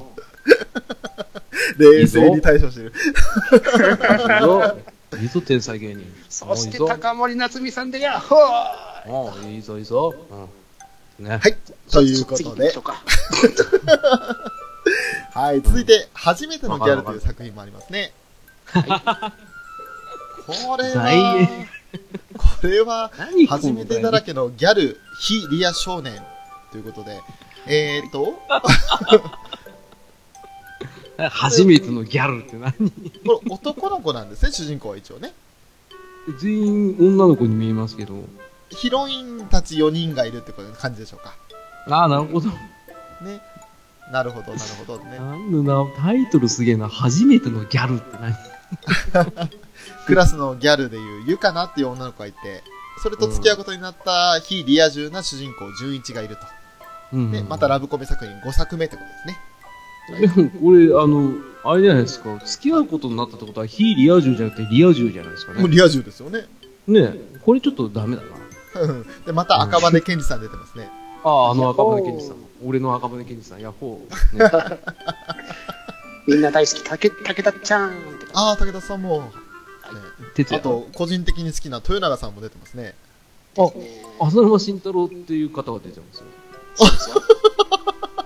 [1.78, 2.92] 冷静に対処してる。
[2.92, 4.76] いいぞ。
[5.20, 6.00] いいぞ、天才芸人。
[6.00, 6.78] いそして。
[6.78, 10.14] 高森夏美さんで、やっはああ、いいぞ、いいぞ。
[11.18, 11.24] うん。
[11.24, 11.38] ね。
[11.38, 11.56] はい。
[11.90, 12.72] といういことで。
[15.32, 15.62] はい。
[15.62, 18.12] 続いて、初めてのギャルという作品もありますね。
[20.46, 21.68] これ大は変、
[22.36, 23.10] これは、
[23.48, 26.20] 初めてだらけのギャル、非リア少年
[26.70, 27.20] ということで、
[27.66, 28.38] えーと、
[31.30, 32.72] 初めてのギャルって何？
[33.26, 35.32] これ男の子なんですね、主人公は一応ね。
[36.38, 38.14] 全員女の子に見えますけど。
[38.70, 41.34] ヒロインたち4人がいるって感じでしょうか。
[41.88, 42.48] ああ、なるほど。
[42.48, 42.54] ね。
[44.12, 45.18] なるほど、なるほどね。
[45.18, 46.88] なんだな、タイトルすげえな。
[46.88, 49.50] 初めてのギャルって何？
[50.06, 52.62] クラスのギャルでいうユカナっていう女の子がいて、
[53.02, 56.42] それと付き合うことになった非リア充な主人公純一がいると。
[57.12, 59.08] うんで、またラブコメ作品5作目ってこと
[60.12, 60.36] ですね。
[60.36, 61.32] でも、これ、あの、
[61.64, 62.38] あれじゃないですか。
[62.44, 65.60] 付き合うことになったってことは、非リア充じゃなくてリア充じゃないですかね。
[65.60, 66.46] もうリア充ですよね。
[66.86, 68.82] ねえ、これちょっとダメだな。
[68.82, 70.88] う んで、また赤羽健二さん出てますね。
[71.24, 72.36] ああ、あの赤羽健二さん。
[72.64, 74.38] 俺の赤羽健二さん、ヤッホー。
[74.38, 74.78] ね、
[76.26, 79.30] みんな大好き、たけ武田ちゃんって感ああ、武田さんも。
[80.52, 82.94] あと、個人的に好きな豊永さんも出てますね。
[83.58, 83.70] あ。
[84.26, 86.24] 浅沼慎太郎っていう方が出てますよ。
[86.74, 87.16] そうですよ。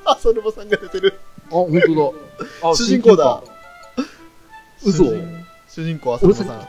[0.05, 1.19] あ、それもさんが出てる。
[1.49, 2.13] あ、本当
[2.63, 2.71] だ。
[2.71, 3.43] あ主人公だ。
[4.85, 6.69] 嘘主人主人公、浅野さん。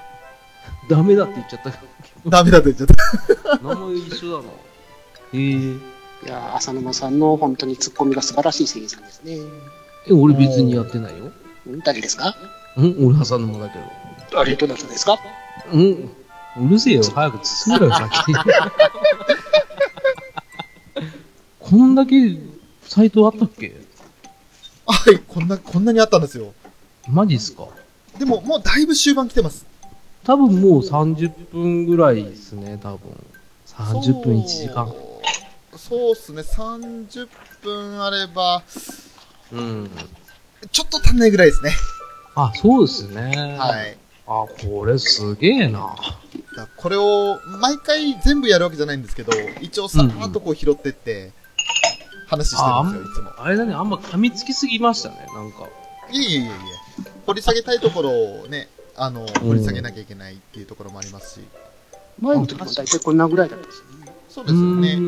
[0.89, 1.73] ダメだって言っちゃった。
[2.29, 3.58] ダメだって言っちゃった。
[3.58, 4.49] 名前一緒だな。
[4.49, 4.53] へ
[5.34, 5.39] え。
[5.41, 9.38] いやー浅沼さんの本当にツッコミが素晴らしい声優さんですね。
[10.08, 11.25] え、俺別にやってないよ。
[11.69, 12.36] ん誰ですか？
[12.79, 13.86] ん俺浅沼だけど。
[14.36, 15.17] あれ、どなたですか？
[15.71, 16.12] うん。
[16.58, 17.04] うるせえよ。
[17.13, 18.36] 早く進めろよ、先に。
[21.60, 22.38] こんだけ
[22.84, 23.76] サイトあったっけ？
[24.86, 26.54] はい、こんな、こんなにあったんですよ。
[27.08, 27.67] マジっすか？
[28.19, 29.65] でも、もうだいぶ終盤来てます。
[30.24, 33.00] 多分もう30分ぐらいですね、多分。
[33.67, 34.88] 30分1時間。
[34.88, 34.95] そう
[35.78, 37.28] そうっすね、30
[37.62, 38.63] 分あれば、
[39.52, 39.91] うん。
[40.71, 41.76] ちょっと足んないぐらいですね。
[42.36, 43.58] あ、そうですね。
[43.60, 43.98] はい。
[44.27, 45.95] あ、これすげえな。
[46.55, 51.31] だこれを、毎回全部やるわけじゃないんですけど、一応さーっとこう拾ってって、
[52.27, 53.43] 話してるんですよ、いつも。
[53.43, 55.67] あれだね、あんま噛みつきすぎましたね、なんか。
[56.11, 56.51] いえいえいえいえ。
[57.25, 61.45] 掘り下げたいところをね、あの、掘り下げなきゃいけないっていうところもありますし。
[62.19, 64.15] 前の時も大体こんなぐらいだったですよね。
[64.29, 64.99] そうですよね。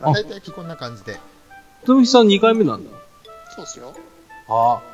[0.00, 1.18] 大体こんな感じで。
[1.86, 2.90] 富木さん2回目なんだ。
[3.54, 3.94] そうですよ。
[4.48, 4.89] あそう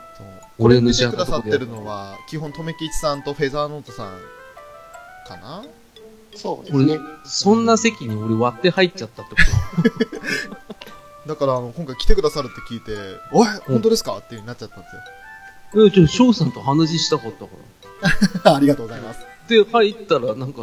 [0.59, 4.19] これ見てくださってるのは、基本、とめきちさんとフェザーノートさん
[5.29, 5.65] かな
[6.35, 9.41] そうですね。、そんな席に俺割って入っちゃったってこ
[11.25, 12.93] とだから、あの、今回来てくださるって聞いて、
[13.33, 15.87] おい、本当ですかってなっちゃったんですよ。
[15.87, 17.51] え、ちょ、翔さんと話したかったか
[18.45, 18.55] ら。
[18.57, 19.21] ありがとうございます。
[19.49, 20.63] で、入ったら、なんか、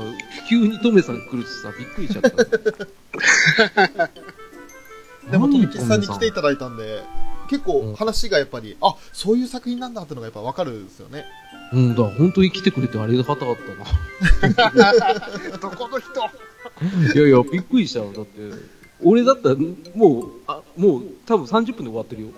[0.50, 4.10] 急にトメさん来るってさ、びっくりしちゃった。
[5.32, 7.04] でも、と何めきちさんに来ていただいたんで、
[7.54, 11.24] 結構話がやっぱり、あ、そういう作品なんだってのがやっぱわかるんですよね。
[11.72, 13.56] うん、だ本当に来てくれてありがたかっ
[14.42, 14.94] たな。
[15.62, 16.10] どこの人？
[17.14, 18.12] いやいや、びっくりしたよ。
[18.12, 18.40] だって、
[19.04, 19.56] 俺だったら、
[19.94, 22.30] もう、あ、もう、多分30分で終わってるよ。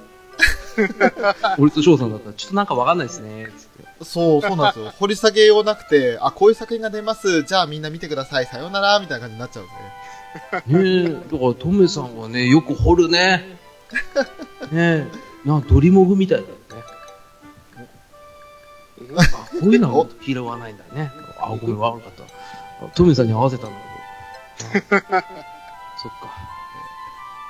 [1.58, 4.04] 俺と翔さんだったら、ちょっとなんかわかんないですね、つって。
[4.04, 4.92] そう、そうなんですよ。
[5.00, 7.44] 掘り下げようなくて、あ、こういう作品が出ます。
[7.44, 8.46] じゃあみんな見てください。
[8.48, 11.06] さようなら、みたいな感じになっちゃうんで。
[11.06, 13.55] ねえ、だからトメさんはね、よく掘るね。
[14.72, 15.08] ね
[15.46, 16.56] え、なんかドリモグみたいだよね。
[19.18, 21.12] あ、こういうのは拾わないんだね。
[21.40, 22.14] あ、ごめん、悪かっ
[22.82, 22.88] た。
[22.96, 23.76] トメさんに合わせたんだ
[24.80, 24.96] けど。
[25.18, 25.24] あ
[26.02, 26.46] そっか。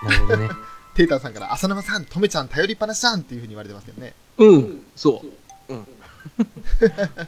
[0.04, 0.50] なるほどね。
[0.96, 4.14] テータンさんから、浅沼さん、とめちゃん頼りっぱなしじゃんっていう風に言われてますけどね。
[4.38, 5.22] うん、そ
[5.70, 5.74] う。
[5.74, 5.88] うん。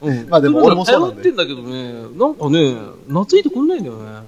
[0.02, 2.76] うん、 まあでも俺もそうなんで頼ってんだけどね、なんかね、
[3.08, 4.28] 懐いてくんないんだよね。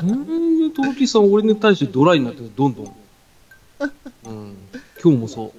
[0.00, 2.96] 全然、トロキさん俺に対してドライになってる、どんどん。
[4.24, 4.56] うん。
[5.02, 5.52] 今日もそう。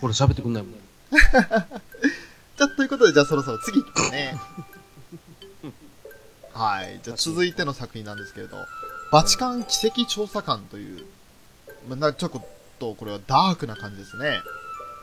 [0.00, 0.72] ほら、喋ってくんないもん。
[1.12, 4.38] じゃあ、ということで、じゃあそろそろ次行きますね。
[6.52, 7.00] はい。
[7.02, 8.56] じゃあ続いての作品なんですけれど、
[9.10, 11.04] バチカン奇跡調査官という、
[11.88, 12.30] まあ、なちょっ
[12.78, 14.40] とこれはダークな感じですね。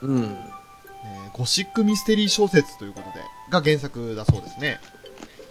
[0.02, 0.24] うん。
[0.24, 0.62] えー
[1.34, 4.80] ゴシックミステリー小説ということで、が原作だそうですね。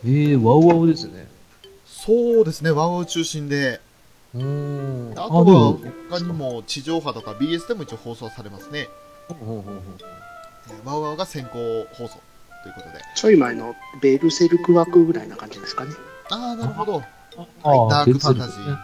[0.05, 1.29] えー、ワウワウですね。
[1.87, 3.81] そうですね、ワウワウ中心で、
[4.35, 5.13] うーん。
[5.13, 5.79] あとは
[6.11, 8.89] 他にも地上波とか BS でも一応放送されますね。
[9.29, 9.83] ほうほうほうほう
[10.71, 12.21] えーワウワウが先行放送
[12.63, 13.03] ということで。
[13.15, 15.93] ちょい前のベルセルク枠ぐらいな感じですかね。
[16.31, 17.03] ああ、なるほど。
[17.63, 18.77] あーダークファンタジーベルセルクね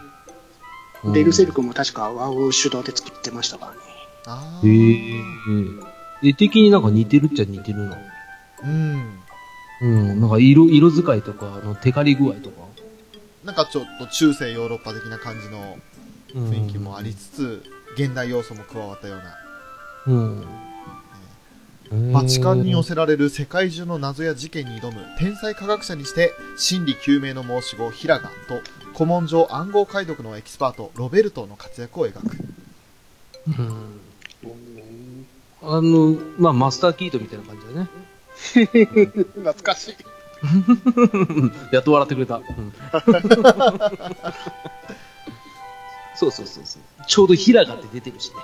[1.03, 3.77] うんベルセルクも確かワウ主導で作ってましたからね。
[4.25, 5.81] あへー
[6.23, 6.29] え。
[6.29, 7.97] 絵的になんか似てるっちゃ似てるな。
[8.63, 9.19] うん。
[9.81, 10.19] うん。
[10.21, 12.66] なんか色、色使いとか、あの、テカリ具合とか。
[13.43, 15.77] なんかちょっと中世ヨーロッパ的な感じの
[16.35, 17.63] うん雰囲気もありつつ、
[17.95, 19.37] 現代要素も加わったような。
[20.07, 20.45] うん。
[22.11, 28.33] バチカンに寄せられる世界中の謎や事件に挑む天才科学者にして真理究明の申し子ヒラガと
[28.93, 32.19] 古文書暗号解読のエキスパートロベルトの活躍を描く
[33.47, 34.01] うん
[35.61, 37.89] あの、まあ、マスターキートみたいな感じだね。
[39.33, 39.95] 懐かしい。
[41.71, 42.35] やっと笑ってくれた。
[42.35, 42.73] うん
[46.15, 46.81] そうそうそうそう。
[47.07, 48.35] ちょうどヒラガって出てるしね。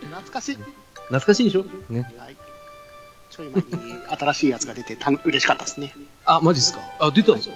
[0.00, 0.56] 懐かしい。
[0.56, 1.66] 懐かしいでしょ？
[1.90, 2.10] ね。
[2.18, 2.36] はい。
[3.28, 3.68] ちょい前に
[4.18, 5.92] 新しいやつが出てた嬉しかったですね。
[6.24, 6.80] あ、マジっすか？
[7.00, 7.54] あ、出たんですか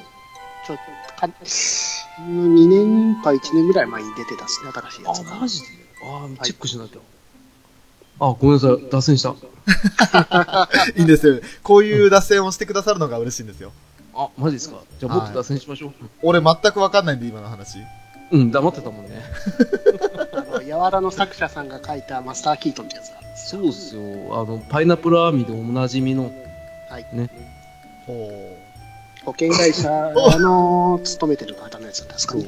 [0.67, 0.79] ちょっ
[1.17, 5.37] とか、2年か1年ぐらい前に出てたっすね、新しいやつあ、が。
[5.37, 5.69] マジで？
[6.05, 6.99] あ、チェックしなきゃ。
[8.21, 8.79] あ、ごめんなさい。
[8.91, 9.35] 脱線した。
[10.97, 13.71] いいんですよこういう脱線をしてくださるのが嬉しいんですよ
[14.15, 14.79] あ、マジですか？
[14.99, 15.93] じゃあもっと脱線しましょう。
[16.23, 17.79] 俺全く分かんないんで今の話
[18.33, 19.23] うん、黙ってたもんね。
[20.33, 23.61] あの、やわらの作者さんが書いたマスターキートンってやつなんですよ。
[23.63, 24.03] そうっすよ。
[24.41, 26.33] あの、パイナップルアーミーでおなじみの、
[26.89, 27.07] はい。
[27.13, 27.29] ね。
[28.07, 28.31] ほ
[29.25, 29.89] 保険会社
[30.39, 32.45] の勤めてる方のやつですかね。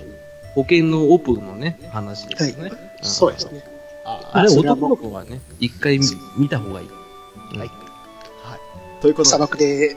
[0.55, 2.69] 保険のオプのね、話ですよね。
[2.71, 3.65] んそうですね。
[4.05, 6.89] うああれ、男の子はね、一回見見た方がいい。
[7.59, 7.71] はい。
[9.01, 9.97] ということで砂漠で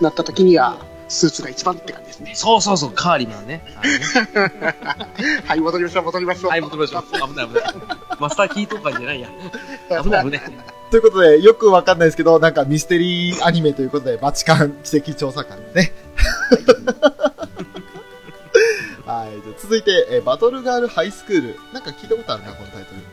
[0.00, 2.32] なった時には、スーツが一番って感じですね。
[2.34, 3.62] そうそうそう、カーリマンね。
[3.76, 4.76] あのね
[5.46, 6.50] はい、戻りましょう、戻りましょう。
[6.50, 7.02] はい、戻りましょう。
[7.02, 7.64] 危ない危ない。
[8.18, 9.28] マスターキート感じゃないや。
[10.02, 10.40] 危ない危ない。
[10.90, 15.92] ということで、よくわかんないですけど、なんかミステリーアニメということで、バチカン知的調査官ですね。
[19.04, 19.30] はい。
[19.44, 21.58] じゃあ続いて、えーバトルガールハイスクール。
[21.74, 23.11] なんか聞いたことあるな、このタイトル。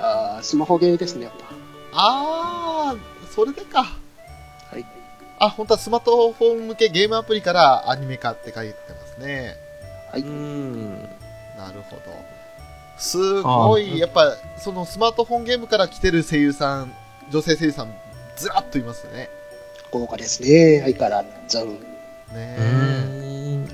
[0.00, 1.46] なんか、スマホゲーですね、やっぱ。
[1.92, 3.84] あー、それでか。
[3.84, 4.84] はい。
[5.38, 9.56] あ、本当はスマートフォン向けゲームアプリからアニメ化って書いてますね。
[10.14, 11.02] うーん。
[11.56, 12.02] なるほど。
[12.96, 16.92] すごい、やっぱ、そのスマートフォンゲームから来てる声優さん、
[17.30, 17.94] 女性声優さん、
[18.36, 19.28] ずらっといますね。
[19.90, 21.64] 豪華ですね、相変わらず。
[21.64, 23.66] ねうえ。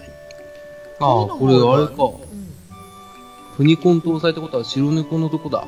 [0.99, 2.05] ああ、これあれか。
[2.05, 2.37] うん
[3.57, 5.67] フニコン搭載ってことは白猫のとこだ。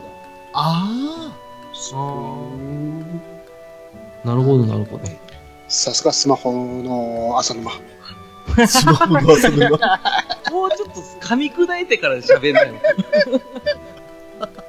[0.60, 1.38] ああ
[4.24, 5.04] なるほど、なるほど。
[5.68, 7.70] さすがスマホの朝沼。
[8.60, 9.70] あ、スマホの遊びは。
[10.50, 12.80] もうちょっと噛み砕いてから喋んないの。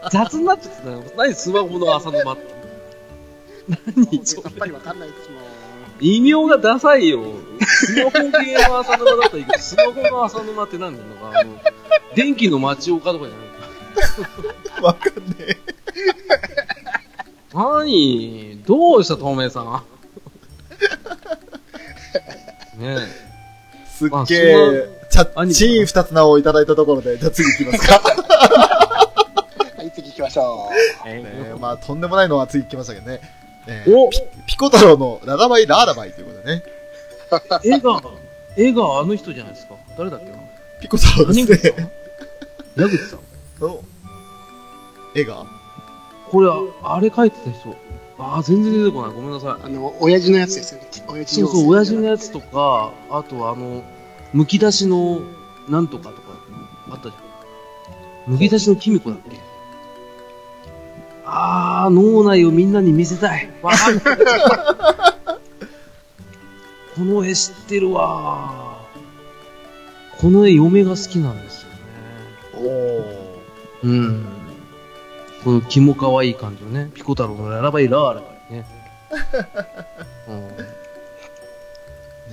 [0.12, 1.04] 雑になっちゃってたよ。
[1.17, 2.43] 何スマホの朝沼って。
[3.95, 5.41] 何さっぱりわかんないですもん。
[5.99, 7.23] 異名がダサいよ。
[7.62, 11.60] スマホ系の朝沼だったらいいけど、スマホの朝沼って何なのか、あの、
[12.13, 13.49] 電気の町岡とかじゃない
[14.84, 15.79] わかんねえ。
[17.53, 18.63] 何？
[18.65, 19.83] どうした、透明さん？
[22.79, 23.29] ねえ。
[23.89, 24.27] すっげまあえ、
[25.09, 27.99] チャッチーン二つ名をいただいたところで、じゃあ次行きますか。
[27.99, 30.69] はい、次行きましょ
[31.05, 33.19] ねえまあ、とんでもないのは次行きましたけどね。
[33.67, 36.63] ねえおピピコ太郎のララバイラーラバイということでね。
[37.63, 38.01] 絵が、
[38.55, 39.75] 絵があの人じゃないですか。
[39.97, 40.38] 誰だっけな？
[40.81, 41.91] ピコ太郎何口さんですね。
[42.77, 43.19] 矢口さん。
[43.59, 43.83] の
[45.13, 45.45] 絵が
[46.32, 46.48] これ、
[46.84, 47.76] ああれ描いてた人。
[48.20, 49.13] ああ、全然出てこない。
[49.13, 49.60] ごめんなさう。
[49.63, 50.88] あの、親父のやつですよね。
[51.26, 53.84] そうそう、親父のやつとか、あとあの、
[54.34, 55.22] むき出しの、
[55.68, 56.22] なんとかとか、
[56.92, 58.34] あったじゃん。
[58.34, 59.38] むき出しのキミコだっけ？
[61.26, 63.50] ああ、脳内をみんなに見せたい。
[63.62, 63.72] わ。
[66.96, 68.82] この絵知ってるわ。
[70.20, 71.78] この絵、嫁が好きなんですよね。
[73.84, 73.89] おー。
[73.89, 74.26] うん。
[75.43, 78.65] この気も可愛い感じのね、ピコ太郎のララバイラーラバイね。
[80.28, 80.58] うん、ね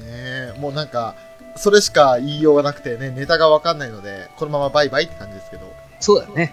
[0.05, 1.15] え、もうなんか、
[1.57, 5.73] それしか言いようがなくてね、ネタがわかんないので、このままバイバイって感じですけど。
[6.01, 6.53] そうだよね。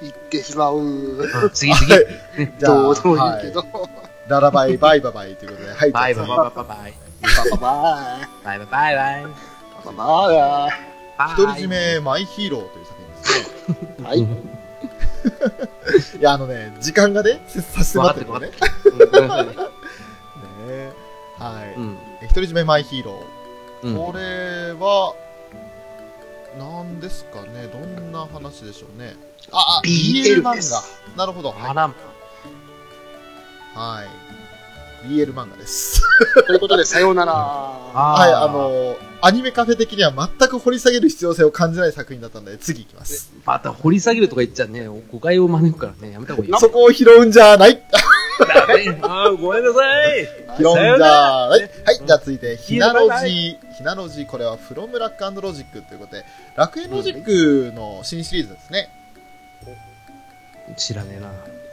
[0.00, 0.76] 言ってしまう。
[0.78, 1.92] うん、次次。
[1.92, 2.06] はい
[2.58, 3.64] じゃあ、どうでもいいはいけど。
[4.28, 5.90] ララバイバイババイということで、はい。
[5.90, 6.94] バイバイバイバイバイ。
[7.20, 7.68] バババ
[8.44, 9.24] バイバイバイバイ。
[9.24, 9.34] ーイ。
[9.84, 10.90] バババー
[11.28, 12.99] 一人占めマイヒーローという作
[14.02, 14.20] はい。
[14.20, 14.26] い
[16.20, 18.48] や、あのね、時間がね、せさせてってるのね。
[18.48, 18.52] ね
[20.68, 20.92] え
[21.38, 21.74] はい。
[21.76, 21.98] うん。
[22.22, 23.22] 一人占めマイヒーロ
[23.82, 23.96] うん。
[23.96, 24.06] ー。
[24.06, 25.14] これは、
[26.58, 29.14] なんですかね、どんな話でしょうね。
[29.52, 30.82] あ、あ BL 漫画。
[31.16, 31.50] なるほど。
[31.50, 31.74] はい。
[33.76, 34.08] はい。
[35.04, 36.02] BL 漫画です。
[36.46, 37.32] ということで、さようなら。
[37.32, 43.32] はい、あ、の、アニメカフェ的には全く掘り下げる必要性を感じない作品だったので、次行きます。
[43.44, 46.50] また掘り下げるとか言っちゃね、誤解を招くからね、やめた方がいい。
[46.52, 47.82] なそこを拾うんじゃない
[48.40, 49.80] ダメあーごめんなさ
[50.14, 50.28] い。
[50.56, 51.70] 拾うんじゃないはい、
[52.06, 56.24] じゃあ続いて、ひなろバイバじ、ひなろじ、これはフロムラックロジックということで、
[56.56, 58.88] ラクエンロジックの新シリーズですね。
[60.76, 61.26] 知らねえな。
[61.28, 61.32] わ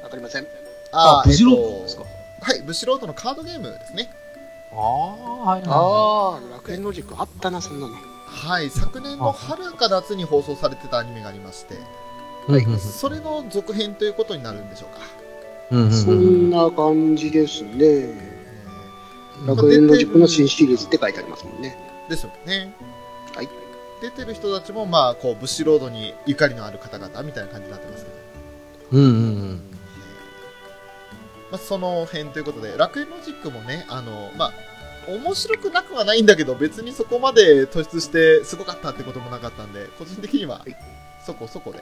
[0.09, 0.47] かりません。
[0.91, 2.03] あブジローですか？
[2.47, 4.09] はい、ブシロードのカードゲームですね。
[4.71, 7.93] ああ、はいはいはああ、ラクエンロジックあったな、そんなの。
[8.25, 11.77] はい、昨年の春か夏に放送されてたアニメがありまして、い。
[12.47, 15.01] うんうんそれの続編ということになるんでしょうか。
[15.71, 17.75] うんうんそうんんな感じですね。
[17.81, 18.37] え
[19.45, 21.77] ラクエンロジックの新シリーズって書いてありますもんね。
[22.07, 22.73] ーですよね。
[23.35, 23.49] はい。
[24.01, 28.17] 出てる人たちも、まあ、こう、ブシロードにゆかりのある方々みたいな感じになってますけど。
[28.93, 29.66] うんうん
[31.51, 34.53] まあ、その辺ということで、楽園ロジックもね、あの、まあ、
[35.07, 40.75] 面白くなくはないんだけど、別にそこまで突出してすごかったってこともなかったんで、個人的にははい、
[41.25, 41.79] そこそこで。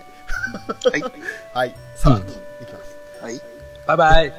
[0.92, 1.04] はい。
[1.54, 2.98] はい、さらっといきます。
[3.22, 3.42] はい。
[3.88, 4.34] バイバイ。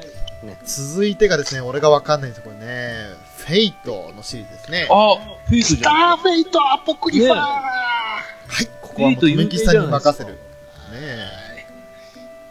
[0.65, 3.09] 続いてがですね、俺がわかんないんですよ、これね。
[3.37, 4.87] フェイトのシリーズですね。
[4.89, 5.15] あ、
[5.45, 6.17] フェイトスタじゃん。
[6.17, 10.33] ーフェイトアポクリファー、ねはい、ここはもう、とめきさんに任せる。
[10.91, 11.67] ね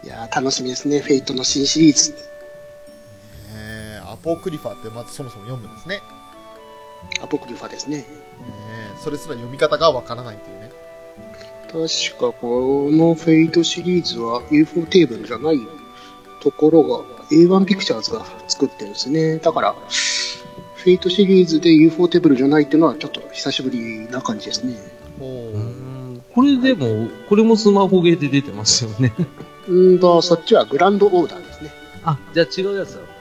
[0.03, 2.15] いやー楽しみですね、フェイトの新シリーズ。
[4.27, 5.99] ポクリファってまずそもそも読むんですね。
[5.99, 6.03] ね
[7.23, 8.05] アポクリファですね。
[8.69, 10.71] えそれすら読み方がわからないっていうね。
[11.69, 15.59] 確かこのフェイトシリーズは UFO テーブルじゃない
[16.41, 19.39] ところが A1 ピクチャーズが作ってるんですね。
[19.39, 19.77] だから、
[20.75, 24.75] フェイトシリーズで UFO テーブルじゃないっていうのはちょっと久しぶりな感じですね。
[26.35, 29.15] これでも、これもスマホゲーで出てますよね。
[29.69, 31.71] うんと、そっちはグランドオーダーですね。
[32.03, 33.16] あ、じゃあ違うやつだ。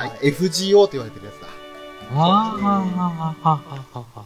[0.00, 1.46] あ、FGO って言われてるやつだ。
[2.12, 3.60] ああ、ははは
[3.92, 4.24] はは。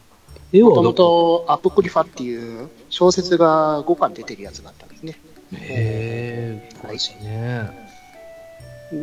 [0.52, 5.18] 絵はもともとアポクリファっていう小説が5巻出てるやつがあったんですね。
[5.54, 7.70] へえ、詳しいね。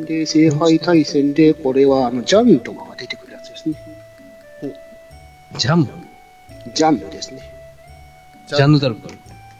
[0.06, 3.76] で、聖杯対戦で、これはあのジャンヌとかが出てくるやつですね。
[5.58, 5.88] ジャム？
[6.74, 7.44] ジャンヌですね。
[8.48, 9.08] ジャンヌダルク。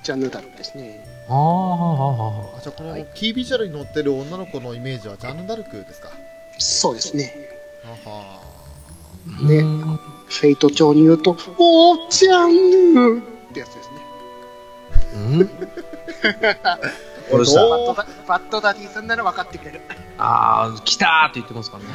[0.04, 1.06] ジャンヌダルクですね。
[1.30, 6.10] ああ、はははあ、じゃあこのはいキービジュアルに乗ってる女の子のイメージはジャンヌ・ダルクですか？
[6.58, 7.34] そうですね。
[9.42, 13.22] ねうんフェイト帳に言うと、おージャンヌっ
[13.54, 13.96] てやつですね。
[15.14, 15.50] うん？
[17.32, 17.46] バッ
[17.86, 19.82] ドダバッドダディさんなら分かってくれる。
[20.18, 21.90] ああ、来たーって言ってますからね。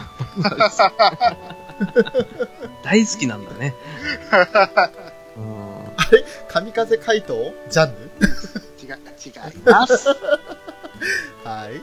[2.82, 3.74] 大好きなんだね。
[5.36, 5.84] うん
[6.48, 7.52] 神風怪盗？
[7.68, 8.26] ジャンヌ？
[8.82, 10.08] 違う、違います。
[11.44, 11.80] はい。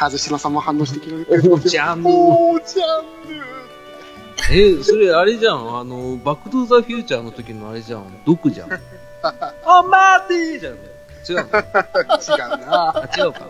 [0.00, 1.52] え和島さんも反応してくれる。
[1.52, 3.44] おジャンヌおージャンヌ
[4.50, 5.78] えー、それあれじゃん。
[5.78, 8.04] あの、バックトゥーザフューチャーの時のあれじゃん。
[8.24, 8.70] ドクじゃん。
[9.22, 10.74] あ、マーティーじゃん。
[10.74, 10.76] 違
[11.42, 11.58] うの？
[11.58, 11.60] 違
[12.62, 12.88] うな。
[12.96, 13.46] あ、違うか。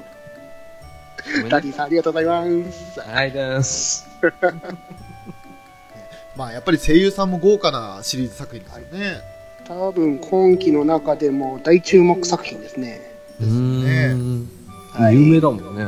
[1.48, 3.00] ダディさんありがとうございます。
[3.00, 4.06] はいです。
[6.36, 9.20] まあやっぱり声優さんも豪華なシリーズ作品ですよね。
[9.66, 13.00] 多分今期の中でも大注目作品ですね。
[13.40, 14.48] うーん。
[14.92, 15.86] はい有名だもんね。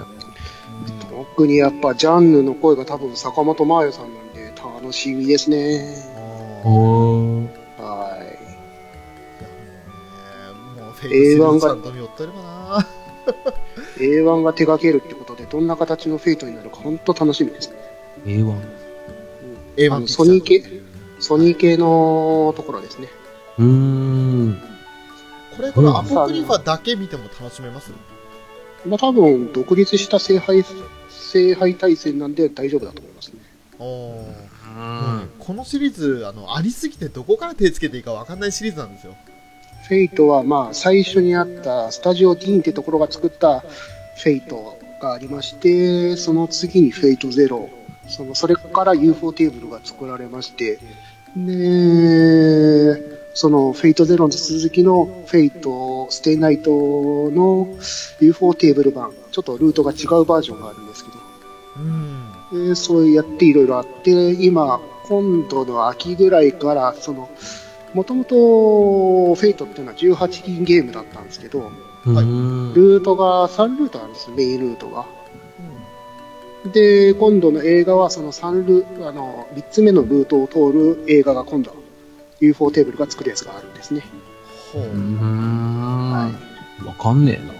[1.10, 5.94] 特にやっぱジャンヌの声が多分坂本真綾さんなんで楽しみですね。
[7.78, 8.20] はい。
[10.76, 12.86] ねもうフェイクシリーズちゃんと見よってればな
[13.98, 17.76] A1 が手掛けるってことでどんな形のフェイトになるか本当楽しみですね。
[18.24, 20.64] A-1。A-1 あのソニー系？
[21.20, 23.08] ソニー系のところですね。
[23.58, 24.62] うーん。
[25.56, 27.92] これ、このアポクリファだけ見ても楽しめます？
[28.86, 30.64] まあ多分独立した聖杯、
[31.08, 33.40] 聖杯大戦なんで大丈夫だと思いますね。
[33.78, 34.82] おーう
[35.24, 35.30] ん。
[35.38, 39.16] このシリーズ、あの、ありすぎてどこから手つけていいかわかんないシリーズなんですよ。
[39.88, 47.68] フェイトはまあ最初にあったスタジオディーンってところが作ったフェイトがありまして、その次にフェイトゼロ、
[48.08, 50.78] そのそれから UFO テーブルが作られまして、
[51.36, 56.70] で、そのフェイトゼロの続きのフェイトステイナイト
[57.30, 57.68] の
[58.20, 61.18] ufotable 版、ちょっとルートが違うバージョンがあるんですけど、
[61.76, 62.68] うん。
[62.68, 67.30] でそうやっていろいろあって、今、今度の秋ぐらいから、その、
[67.94, 71.66] もともとフェイトっていうのは18禁ゲームだったんですけど、は
[72.06, 72.74] うーん。
[72.74, 75.06] ルートが3ルートあるんです、メインルートが。
[76.72, 81.74] で、今度の映画はその3ルあの、3つ目のルートを通る映画が今度、
[82.40, 84.02] UFO テーブルが作るやつがあるんですね。
[84.72, 84.96] ほううー。
[84.96, 86.10] ん。
[86.10, 86.30] は
[86.86, 87.52] わかんねえな。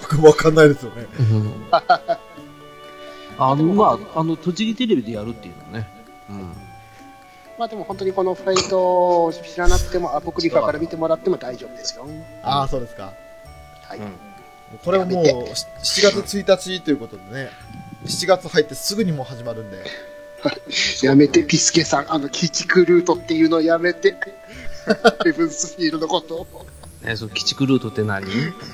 [0.00, 1.06] 僕 わかんないですよね。
[1.18, 1.52] うん
[3.38, 5.88] あの、まあ、あの、栃木テレビでやるっていうのね。
[6.28, 6.52] うん。
[7.58, 12.06] まあでも本当にこのフェイトを知らなくても、アポクリファから見てもらっても大丈夫ですよ。
[12.42, 13.12] ああ、そうですか。
[13.82, 14.00] はい。
[14.84, 17.50] これはもうやめし7月1日ということでね、
[18.04, 19.84] 7月入ってすぐにもう始まるんで、
[21.02, 24.16] やめて、ピスケさん、あの、鬼畜ルートっていうのやめて。
[25.24, 26.66] ヘブンスフィールのことを。
[27.02, 28.26] ね、その鬼畜ルートって何？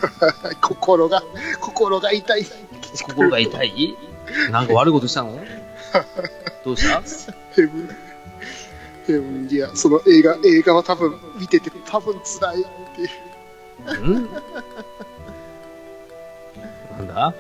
[0.62, 1.22] 心が、
[1.60, 2.46] 心が痛い。
[3.04, 3.96] 心が痛い？
[4.50, 5.38] なんか悪いことしたの？
[6.64, 7.02] どうした？
[7.54, 7.88] ヘブン、
[9.06, 13.06] ヘブン、いや、その映画、映画は多分見てて多分辛いってい
[13.96, 14.08] う。
[14.18, 14.28] ん？
[16.98, 17.34] なんだ？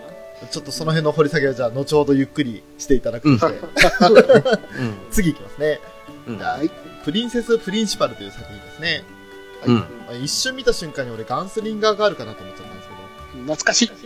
[0.50, 3.58] ちょっとその辺の掘り下げはじゃあ、後ほどゆっくりしていただくとして、
[4.80, 4.96] うん。
[5.10, 5.80] 次いきますね。
[6.26, 6.40] うん。
[7.04, 9.04] プリンセス・プリンシパルという作品ですね。
[9.66, 9.74] うん。
[9.76, 13.90] まあ一瞬見た瞬間に俺ガンスリンガーがあるかなと思っちゃったんですけど、懐かしい。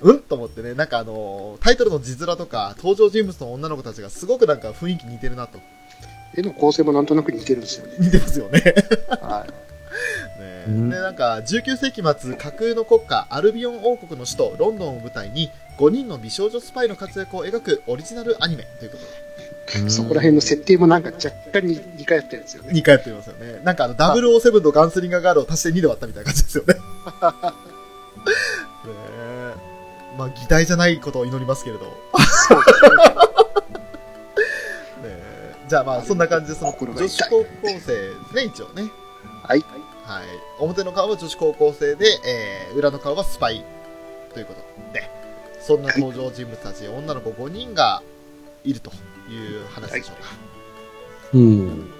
[0.00, 0.20] うん？
[0.20, 5.58] と思ってね、なんかあのータイトルの字面とか、登場人物の女の子たちがすごくなんか雰囲気似てるなと。
[6.36, 7.94] 絵の構成もなんとなく似てるんですよね。
[7.98, 8.60] 似てますよね。
[8.60, 8.74] ね
[9.22, 9.52] はい。
[10.66, 22.72] うんで、なんか、19世紀末、架空の国家、アルビオン王国の首都、ロンドンを舞台に、5人の美少女スパイの活躍を描くオリジナルアニメということで、そこら辺の設定もなんか若干に似通ってるんですよね。
[22.72, 23.60] 2回やってますよね。
[23.62, 26.74] なんかあの、007とガンスリンガーガールを足して2で割ったみたいな感じですよね。
[30.18, 31.84] まあ、擬態じゃないことを祈りますけれど。
[31.86, 31.92] ね
[35.04, 38.90] えじゃあまあ、そんな感じで、その、女子高校生ですね、一応ね。
[39.44, 39.64] はい。
[40.08, 40.24] はい。
[40.58, 43.62] 表の顔は女子高校生で、えー、裏の顔はスパイ
[44.32, 44.60] ということ
[44.94, 45.02] で、
[45.60, 48.02] そんな登場人物たち、女の子5人が
[48.64, 48.90] いると
[49.30, 50.30] いう話でしょうか。
[51.34, 51.90] うん。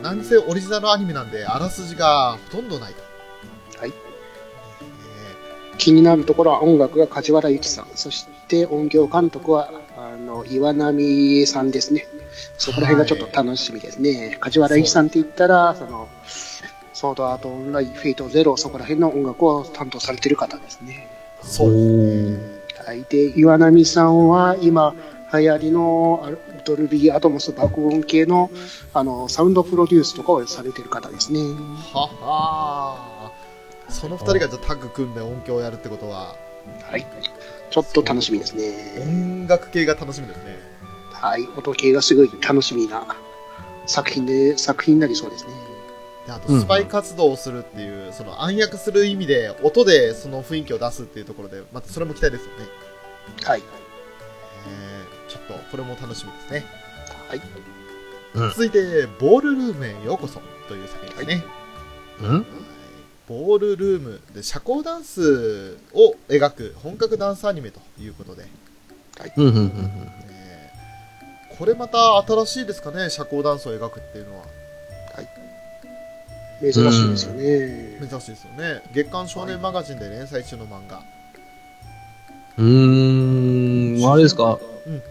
[0.00, 3.80] なんせオリジナルアニメなんで、あらすじがほとんどないと。
[3.80, 12.06] はいえ気になるところは音楽が梶原由紀さん、そして音響監督はあの岩波さんですね。
[12.58, 14.38] そこら辺がちょっと楽しみですね。
[14.40, 16.08] 梶原由紀さんって言ったら、その、
[16.96, 21.06] ソードアートオンライン、フェイトゼロ、そこら辺の音楽を担当されてる方ですね。
[21.42, 22.40] ーそう。
[22.86, 23.04] はい。
[23.10, 24.94] で、岩波さんは今、
[25.30, 26.30] 流行りのあ
[26.64, 28.50] ドルビーアトモス爆音系の
[28.94, 31.40] あのサウンドプロデュースとかをされてる方ですね。
[31.92, 36.34] ははーその二人がじゃあタッグ組んで音響をやるってことは、
[36.90, 37.06] はい。
[37.70, 39.02] ちょっと楽しみですね。
[39.02, 40.56] 音楽系が楽しみですね。
[41.12, 41.46] はい。
[41.58, 43.04] 音系がすごい楽しみな
[43.84, 45.65] 作品で、作品になりそうですね。
[46.26, 52.66] であと、スパイ活動をするっていう、その暗躍する意味で、音でその雰囲気を出すっていうところで、またそれも期待ですよね。
[53.44, 53.62] はい。
[54.68, 56.66] えー、ちょっと、これも楽しみですね。
[57.28, 57.38] はい。
[58.34, 61.44] うん続いて、ボールルームへようこそという作品ですね。
[62.20, 62.46] うん？
[63.28, 68.46] ボールルームで社交ダンスを描く本格ダンスアニメということで、
[69.36, 74.44] うんうんうんえーこれまた新しいですかね、社交ダンスを描くっていうのは。
[76.60, 78.08] 珍しいですよね。
[78.08, 78.82] 珍しいですよね。
[78.92, 81.02] 月刊少年マガジンで連載中の漫画。
[82.58, 84.58] うーん、あれですか？
[84.86, 85.02] うん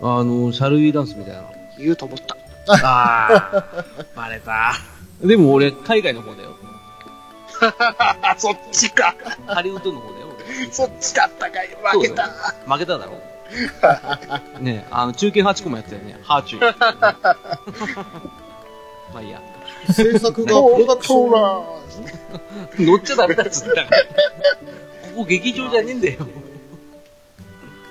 [0.00, 1.42] あの、シャルウィーダンスみたいな。
[1.76, 2.36] 言うと思った。
[2.86, 4.74] ああ、バレた。
[5.24, 6.56] でも俺、海外の方だよ。
[8.22, 9.16] あ、 そっちか。
[9.46, 10.26] ハリウッドの方だよ。
[10.70, 11.68] そっちだったかい。
[11.82, 12.28] 負けた。
[12.66, 13.20] 負けただろ。
[14.60, 16.16] ねえ、あの、中堅8個もやってたよね。
[16.22, 16.74] ハーチュー。
[19.12, 19.40] まあいいや。
[19.86, 21.38] 制作がプロダクション、ラ
[22.78, 23.88] 乗っちゃダメだっつったから。
[23.88, 23.96] こ
[25.16, 26.20] こ劇場じゃねえんだよ。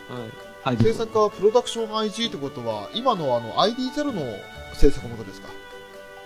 [0.09, 0.75] はい。
[0.75, 0.83] はい。
[0.83, 4.21] 制作はプロダクション IG ってことは、今のあの ID0 の
[4.73, 5.49] 制作元ですか？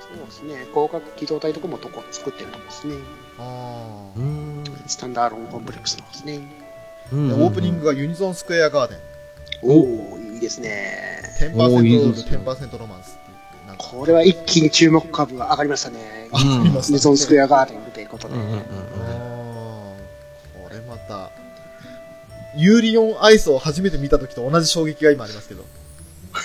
[0.01, 0.66] そうですね。
[0.72, 2.95] 広角機動隊とかもとこ作ってるとこですね。
[3.39, 4.64] あうーん。
[4.88, 6.41] スタンダーロンコンプレックスのですね。
[7.14, 8.99] オープニングがユニゾンスクエアガーデン。
[9.64, 11.22] おおいいですね。
[11.39, 13.18] 10%おーいいローズ、ですね10%ロマンス
[13.89, 16.29] これは一気に注目株が上がりましたね。
[16.32, 18.36] あありましたねニゾンスクエアガーデンということで。
[18.36, 21.32] うんうんうんあーこれまた、
[22.55, 25.65] ユーリオンアイスを初めて見た時と同じ衝撃が今ありますけど。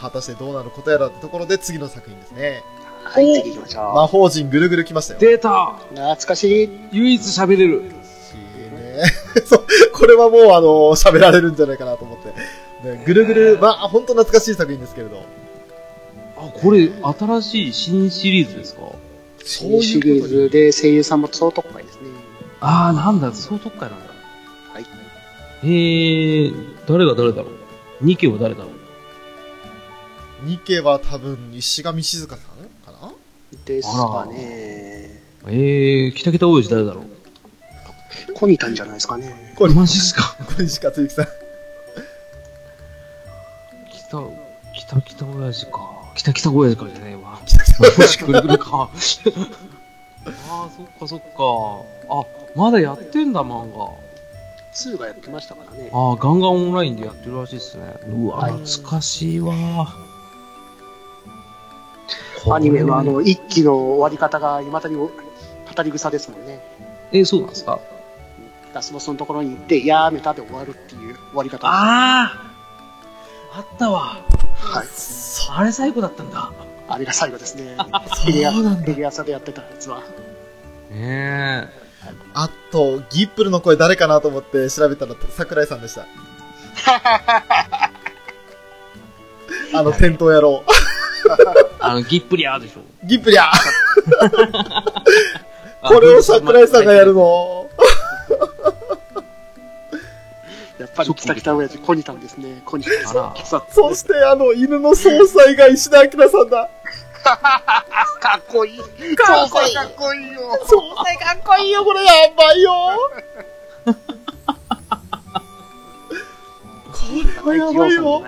[0.00, 2.64] 果たしてどうなることやらってところで次の作品ですね。
[3.04, 5.20] はい、次行きましょ魔法陣ぐるぐる来ましたよ。
[5.20, 5.94] 出たう。
[5.94, 6.70] 懐かしい。
[6.92, 7.82] 唯一喋れる。
[7.82, 9.02] しね。
[9.46, 12.32] そう、これはもうあの、喋られるんじゃないかなと思って。
[12.88, 15.22] ね、ぐるぐる、まあ、本当懐かしい作品ですけれど。
[16.46, 18.80] あ、これ、新しい新シリーズですか？
[19.44, 22.02] そういうことにシリーズで声優さんも総特会ですね。
[22.60, 24.06] ああ、なんだ、総特会なんだ。
[24.72, 24.86] はい。
[25.64, 26.54] えー、
[26.86, 27.52] 誰が誰だろう？
[28.00, 28.72] ニケは誰だろう？
[30.44, 32.46] ニケは多分、石上静香さん
[32.84, 33.12] かな？
[33.64, 35.20] ですかね。
[35.46, 37.04] えー、北北王子誰だろう？
[38.34, 39.54] コニタンじゃないですかね。
[39.56, 40.36] これ、マジっすか？
[40.44, 41.26] これ石川つゆきさん。
[44.08, 44.22] 北、
[44.74, 45.91] 北北親父か。
[46.14, 47.38] 北北親父かじゃねえわ。
[47.98, 48.70] もしくるくるか。
[48.76, 51.24] ああ、そっかそっか。
[52.14, 53.90] あ、まだやってんだ、漫画。
[54.74, 55.90] 2がやってましたからね。
[55.92, 57.96] ああ、ガンガンオンラインでやってるらしいっすね。
[58.08, 59.54] うわ、はい懐かしいわ。
[62.50, 65.10] アニメのあの、一期の終わり方が未だに語
[65.84, 66.60] り草ですもんね。
[67.12, 67.78] え、そうなんですか？
[68.74, 71.68] ラスボスのところに行って、やめたで終わるっていう終わり方。
[71.68, 72.52] ああ
[73.54, 74.16] あったわ。
[74.62, 74.86] はい。
[75.50, 76.52] あれ最後だったんだ。
[76.88, 77.76] あれが最後ですね。
[77.76, 77.84] そ
[78.30, 80.02] うテレ朝なんだテレ朝でやってたやつは。
[80.90, 81.68] ね
[82.34, 86.06] あと、ギップルの声誰かなと思って調べたら桜井さんでした。
[89.74, 90.64] あの、店頭野郎。
[90.68, 90.72] え。
[91.80, 92.80] あの、ギップリャーでしょ。
[93.04, 93.44] ギップリャ
[95.82, 97.68] これを桜井さんがやるの。
[100.96, 102.62] ぱり北北親父、コニタンですね。
[102.64, 102.94] コニタン
[103.30, 106.68] あらさそしてあの、犬の総裁が石田明さんだ。
[107.22, 108.78] かっこいい。
[109.16, 110.40] かっこいいかっこいいよ。
[110.66, 112.72] 総裁かっこいいよ、これやばいよ。
[117.44, 118.22] これはやばいよ。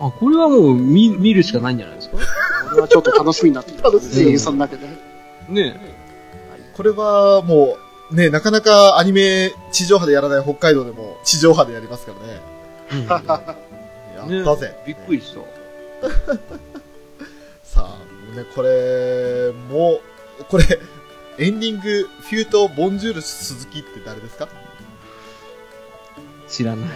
[0.00, 2.16] あ、これはもう見見るしかないんじゃないですか？
[2.70, 3.84] これはちょっと楽しみになってきた。
[3.84, 4.86] 楽しみ声優さんだけで。
[5.48, 5.94] ね
[6.76, 12.40] これはもう、ね、なかなかアニメ地上波でやらない北海道でも地上波でやりますからね。
[14.30, 14.34] え。
[14.36, 14.74] やったぜ。
[14.86, 15.40] びっくりした。
[17.62, 20.00] さあ、ね、これも、
[20.48, 20.64] これ、
[21.38, 24.48] エンディング、フュート、ボンジュール、鈴木って誰ですか？
[26.48, 26.88] 知らない。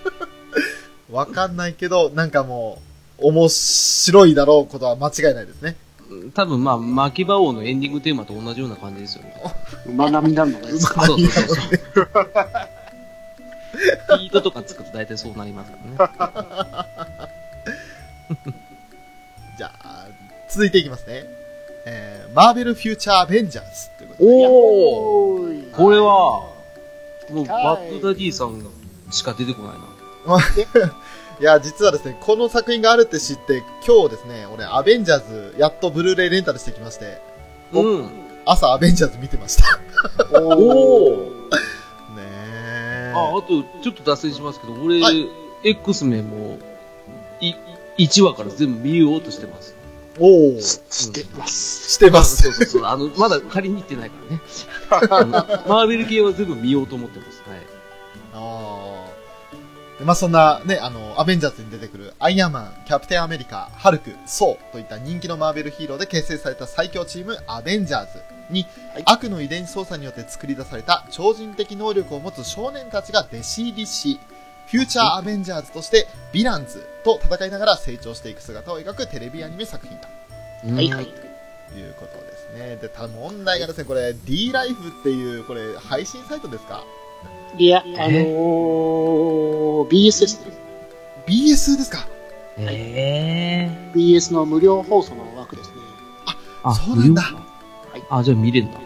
[1.12, 2.80] わかんないけど、なんかも
[3.18, 5.76] う、面白いだろうことは間違いないですね。
[6.34, 9.34] 多分まあ、巻き場王のエンディングテーマと同じような感じですよね。
[9.86, 11.04] 馬並みになるのがいいですか。
[11.04, 11.68] そうそうそうそう。
[14.18, 16.50] ビートとかつくと大体そうなりますからね。
[19.56, 20.06] じゃあ、
[20.48, 21.24] 続いていきますね。
[21.86, 24.26] えー、マーベル・フューチャー・アベンジャーズということで。
[24.26, 26.04] おーおーいこれは、
[27.30, 28.62] もうバッドダディさん
[29.12, 29.90] しか出てこないな。
[31.40, 37.18] いや、実はですね、この作品があるって知って、今日ですね、俺、アベンジャーズ、やっとブルーレイレンタルしてきまして、
[37.72, 38.10] うん。
[38.44, 40.42] 朝アベンジャーズ見てました。
[40.42, 41.30] おお。
[42.14, 43.12] ねえ。
[43.16, 45.28] あ、あと、ちょっと脱線しますけど、俺、はい
[45.62, 46.58] X メンも、
[47.40, 47.54] い、
[47.98, 49.74] 1話から全部見ようとしてます。
[50.18, 51.92] おおしてます。
[51.92, 52.42] してます。
[52.42, 52.84] そうそうそう。
[52.84, 54.16] あの、まだ借りに行ってないか
[55.10, 55.62] らね。
[55.68, 57.42] マーベル系は全部見ようと思ってます。
[57.48, 57.58] はい。
[58.34, 58.79] ああ。
[60.00, 68.62] でまあそんなね、あの、アベンジャーズに出てくるアイアンマン、キャプテンアメリカ、ハルク、ソーといった人気のマーベルヒーローで結成された最強チームアベンジャーズに、
[68.94, 74.18] はい悪の遺伝子操作によって作り出された超人的能力を持つ少年たちが弟子入りし、
[74.68, 80.06] フューチャーアベンジャーズとしてヴィランズと戦いながら成長していく姿を描くテレビアニメ作品と
[80.74, 81.04] はいはい。
[81.04, 81.06] い
[81.88, 82.76] うことですね。
[82.76, 86.84] で、ただ問題がですね、これ D ライフっていう、これ配信サイトですか？
[87.58, 90.52] いや、あのー、BS ですね。
[91.26, 92.06] ?BS ですか？
[92.58, 95.76] ええ BS の無料放送の枠ですね。
[96.62, 97.22] あ、そうなんだ
[97.92, 98.78] 無料あ、じゃあ見れんだ。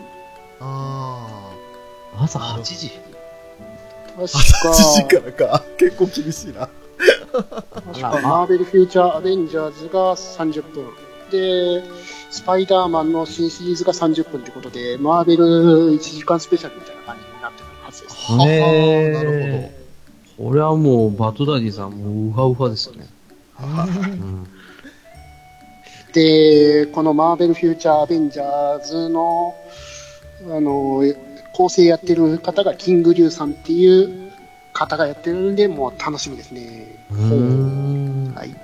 [0.61, 1.51] あ
[2.19, 2.91] 朝8時。
[4.17, 4.21] あ。
[4.21, 5.65] 確8時か、からか。
[5.79, 6.69] 結構厳しいな。
[7.33, 10.87] 確かマーベルフューチャーアベンジャーズが30分。
[11.31, 11.83] で、
[12.31, 15.45] スパイダーマンの新シリーズが30分ってことで、マーベル
[15.95, 17.23] 1時間スペシャルみたいな感じ
[18.03, 19.25] はずです。
[19.25, 19.71] なる
[20.37, 23.07] これはもう、バトダディさんもうウハウハですよね。
[23.61, 23.65] う
[24.25, 24.47] ん。
[26.13, 29.55] で、このマーベルフューチャーアベンジャーズの、
[30.51, 31.03] あの、
[31.53, 34.33] 構成やってる方がキングリュウさんっていう
[34.73, 36.87] 方がやってるんで、もう楽しみですね。
[38.35, 38.49] はい。
[38.49, 38.61] ほど。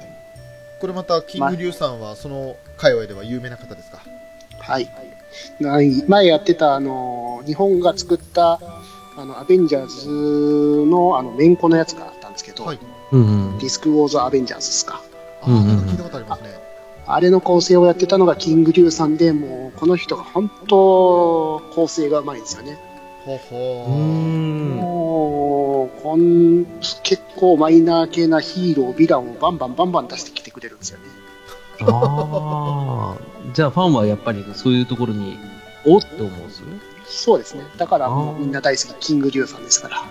[0.81, 4.03] これまた、キングリュウさんは、その界隈では有名な方ですか？
[4.59, 4.91] はい。
[5.61, 8.61] ない前やってた、あの、日本が作った、
[9.17, 10.09] あの、アベンジャーズ
[10.87, 12.79] の、あの、メンコのやつがあったんですけど、はい
[13.13, 13.25] うんう
[13.57, 15.03] んディスクウォーズ・アベンジャーズですか？
[15.43, 15.55] あん
[15.87, 16.49] 聞いたことありますね。
[17.07, 22.79] あれの構成をやってたのがキングリュウさんで、もう、この人が本当、構成がうまいんですよね。
[23.25, 23.89] ほうほ。
[23.89, 26.65] もう、こん、
[27.03, 31.05] 結構マイナー系なヒーロー、ヴィランをバンバンバンバン出してきてくれるんですよね。
[31.83, 33.19] ああ。
[33.55, 35.37] じゃあファンはやっぱりそういうところに、
[35.85, 36.79] おって思うんですよね。
[37.11, 37.65] そうですね。
[37.77, 40.03] だからもうみんな大好き、キングリュウさんですから。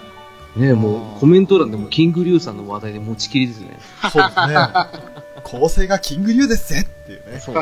[0.56, 3.80] ねえ、もうコメント欄でもキングリュウさんの話題で持ちきりですね。
[4.12, 4.58] そうですね。
[5.44, 7.40] 構成がキングリュウですぜっていうね。
[7.40, 7.56] そう。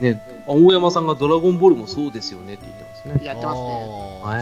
[0.00, 3.26] ね大山さんがドラゴンボールもそうですよねって言ってますね。
[3.26, 3.60] やってます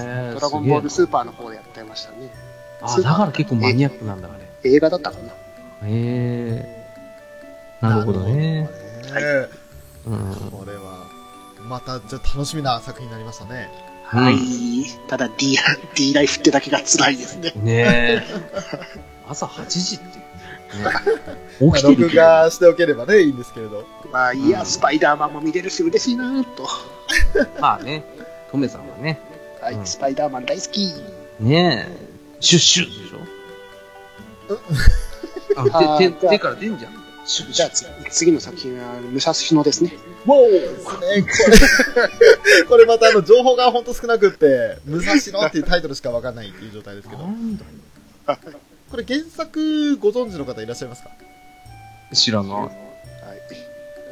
[0.05, 0.35] ね。
[0.35, 2.31] ドラゴンボールスーパーの方でやってましたね。
[2.83, 4.71] あ、だから結構マニアックなんだ、あれ。
[4.71, 5.29] 映画だったかな。
[5.29, 5.35] へ
[5.87, 6.87] え。
[7.81, 8.69] なるほどーね。
[9.13, 9.51] なる
[10.05, 10.51] ほどねうん。
[10.51, 11.00] これは、
[11.71, 13.71] また、じゃあ楽しみな作品になりましたね。
[14.05, 14.37] はい。
[15.07, 15.57] ただ D、
[15.95, 17.53] D ライフってだけが辛いですね。
[17.55, 18.23] ねえ。
[19.29, 20.05] 朝8時って。
[21.61, 22.17] 起きてる録。
[22.17, 23.85] 画しておければね、いいんですけれど。
[24.13, 26.69] まあ、いや、スパイダーマンも見れるし嬉しいなと。
[27.61, 28.05] まあね、
[28.51, 29.21] トメさんはね、
[29.61, 30.93] はい、うんスパイダーマン大好き。
[31.39, 32.07] ねえ、
[32.41, 34.59] シュッシュでしょ？
[35.57, 37.00] あ 手、手から出んじゃん。
[37.53, 39.93] じゃあ、つ次の作品は、武蔵野ですね。
[40.27, 40.49] わおね、
[40.83, 47.65] これ、これまたあの、情報がほんと少なくって、武蔵野っていうタイトルしかわかんないっていう状態ですけど、なんだ
[48.91, 51.11] これ原作ご存知の方いらっしゃいますか？
[52.13, 52.53] 知らない。
[52.53, 52.71] はい。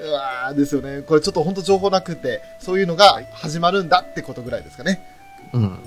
[0.01, 1.03] うわーですよね。
[1.03, 5.05] これちょっとほんと情報なくて、そういうのが始まるんだってことぐらいですかね。
[5.53, 5.79] うん。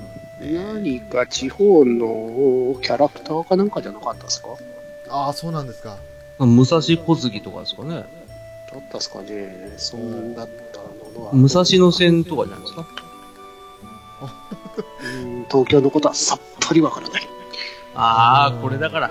[0.42, 4.50] 何か地方のキャラクターかなんかじゃなかったですか？
[5.10, 5.96] ああ、そうなんですか。
[6.46, 7.96] 武蔵小杉とかですかね。
[7.96, 8.02] だ
[8.78, 10.86] ったっすかねそんだったも
[11.20, 11.34] のは。
[11.34, 12.88] 武蔵野線とかじゃないですか？
[15.04, 17.28] うん東京のことはさっぱりわからない。
[17.96, 19.08] ああ、これだから。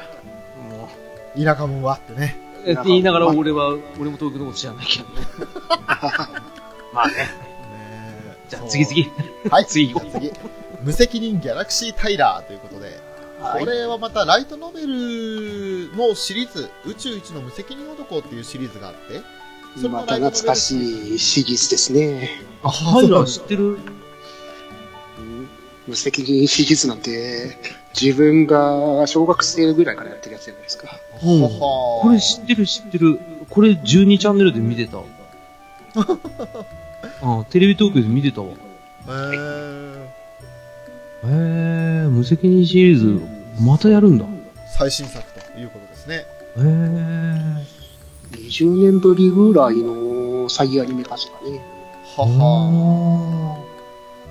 [0.71, 0.89] も
[1.37, 2.37] 田舎者はってね。
[2.65, 2.73] う。
[2.73, 3.69] って言いながら俺は、
[4.01, 5.27] 俺も東京のこと知らないけどね。
[6.95, 7.15] まあね。
[7.15, 7.19] ね
[7.73, 9.11] えじゃあ次次。
[9.51, 10.33] はい、次行こじゃあ次。
[10.83, 12.95] 無責任ギャラクシータイラーということで、はい
[13.41, 19.23] これはまたライトノベルのシリーズ、宇宙一の無責任男っていうシリーズがあって、
[19.77, 22.31] それもまた懐かしいシリーズですね。
[22.63, 25.49] あ、ハイラー知ってるうん
[25.89, 27.57] 無責任シリーズなんて、
[27.99, 30.89] 自分が小学生ぐらいからやってるやつじゃないですか。
[31.23, 33.19] うんこれ知ってる知ってる。
[33.49, 34.99] これ12チャンネルで見てた。
[37.23, 38.49] あテレビ東京で見てたわ。
[39.07, 39.80] えー
[41.25, 43.21] へえ、無責任シリーズ、
[43.61, 44.25] またやるんだ。
[44.25, 44.29] へ
[44.67, 46.25] 最新作ということですね。
[46.57, 46.61] え。
[48.33, 51.61] 20年ぶりぐらいの再アニメ化したね。
[52.17, 53.65] ははは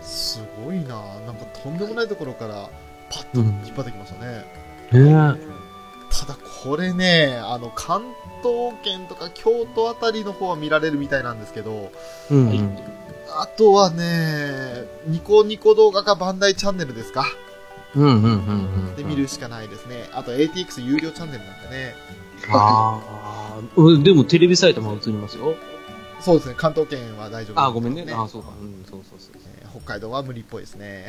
[0.02, 2.70] すごいななんかとんでもないところから
[3.10, 3.48] パッとうん。
[3.66, 4.46] 引っ張ってきましたね。
[4.92, 5.60] ねえ。
[6.12, 8.02] ただこれね、あの、関
[8.42, 11.92] 東圏とか京都あたりの方は見られるみたいなんですけど、
[12.32, 12.48] うん。
[12.48, 12.99] はい
[13.38, 17.26] あとはね、ニコニコ動画かバンダイチャンネルですか
[17.96, 18.96] うんうんうんうん。
[18.96, 20.10] で見るしかないですね。
[20.14, 21.96] あと ATX 有料チャンネルなんでね。
[22.50, 23.02] あ
[23.56, 23.60] あ。
[23.76, 25.56] うんでもテレビサイトも映りますよ。
[26.22, 28.04] そうですね、関東圏は大丈夫あーごめんね。
[28.04, 28.50] ねあーそうか。
[28.62, 29.32] うん、そうそうそう。
[29.36, 31.08] えー北海道は無理っぽいですね。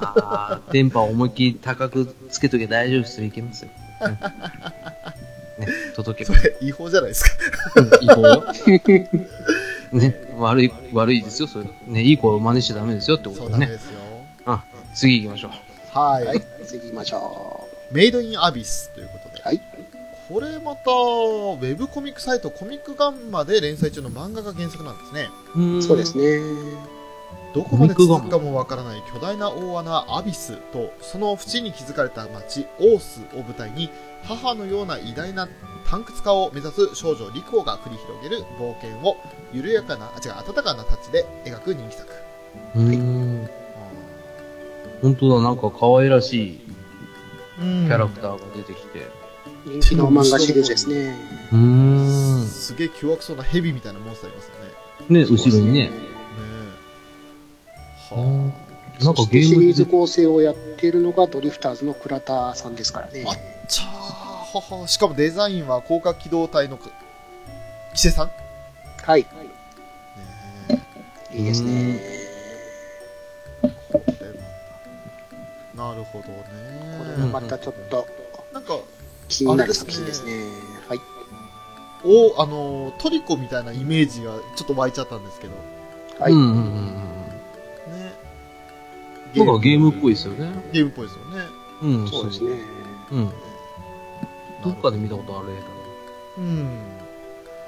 [0.00, 3.26] ああ、電波を思いっきり高くつけときゃ大丈夫ですよ。
[3.26, 3.70] いけますよ。
[4.02, 6.38] う んね、届けば。
[6.38, 7.30] それ違法じゃないですか。
[7.76, 8.44] うん違法よ。
[9.92, 11.48] ね、悪い、悪いですよ。
[11.48, 11.66] それ。
[11.86, 13.66] ね、いい子を真似しちゃダメですよってこそうとでね。
[13.66, 14.00] ですよ。
[14.46, 14.64] あ、
[14.94, 15.98] 次行きましょう。
[15.98, 16.24] はい。
[16.26, 19.42] はい、次行きましょメイドインアビスということで。
[19.42, 19.60] はい
[20.28, 25.28] これまた、ウェブコミックサイトコミックガンマで連載中の漫画が原作なんですね。
[25.78, 25.82] う。
[25.82, 26.16] そうです。
[26.16, 26.40] ね。
[27.54, 33.90] どこまで続くかもわからない巨大な大穴アビスとその淵に築かれた町オースを舞台に
[34.24, 35.48] 母のような偉大な
[35.84, 39.16] 探掘家を目指す少女リコが繰り広げる冒険を
[39.52, 42.10] 緩やかなあ違う温かなタッチで描く人気作、
[42.76, 43.50] うーん。
[45.02, 46.60] 本当だ、なんか可愛らしい
[47.60, 49.06] うんキャラクターが出てきて。
[49.66, 51.14] 人気の漫画シリーズですね。
[51.52, 51.58] うー
[52.44, 52.46] ん。
[52.46, 54.54] すげえ凶悪そうなヘビみたいなモンスターいますよ
[55.10, 55.90] ねね、後ろにね。
[58.12, 58.52] は
[59.00, 63.24] なんかゲームでリーズ構成をやってるのがドリフターズの倉田さんですからね。
[63.26, 63.34] あ
[63.68, 66.90] ちゃしかもデザインは高架機動隊のか
[67.94, 68.34] キセさん、ね
[69.02, 69.26] はい。
[71.32, 72.00] えいいですね。
[75.74, 76.34] なるほどね
[76.98, 78.06] これもまたちょっと
[78.52, 78.78] なんか
[79.28, 80.32] 気になる作品ですね。
[80.88, 80.98] はい。
[82.04, 85.54] おあのトリコみたいなイメージがちょっと湧いちゃったんですけど
[86.20, 86.32] はい。
[86.32, 86.50] うんうんう
[87.08, 87.11] ん
[89.34, 90.50] なんかゲームっぽいですよね。
[90.72, 91.46] ゲームっぽいですよね
[91.82, 92.50] うん、そうですね。
[93.12, 93.30] うん。
[94.64, 95.52] どっかで見たことある映
[96.38, 96.64] うん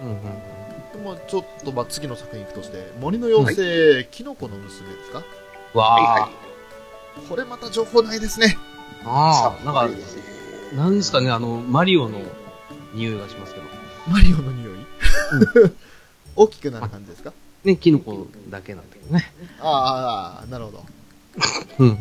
[0.01, 0.07] 画。
[0.07, 3.55] うんうんまあちょっとまあ次の作品行くとして森の妖
[4.05, 5.23] 精、キノコの娘ですか？
[5.75, 5.81] うん。
[5.81, 6.31] わはいはあ
[7.21, 7.29] い。。
[7.29, 8.57] これまた情報ないですね
[9.05, 9.89] ああ、なんか。
[10.77, 12.21] なんですかね、あの、マリオの
[12.95, 13.67] 匂いがしますけど。
[14.09, 14.75] マリオの匂い、
[16.37, 17.33] 大きくなる感じですか？
[17.65, 19.33] ね、キノコだけなんだけどね。
[19.61, 20.85] ああなるほど
[21.78, 21.99] うん。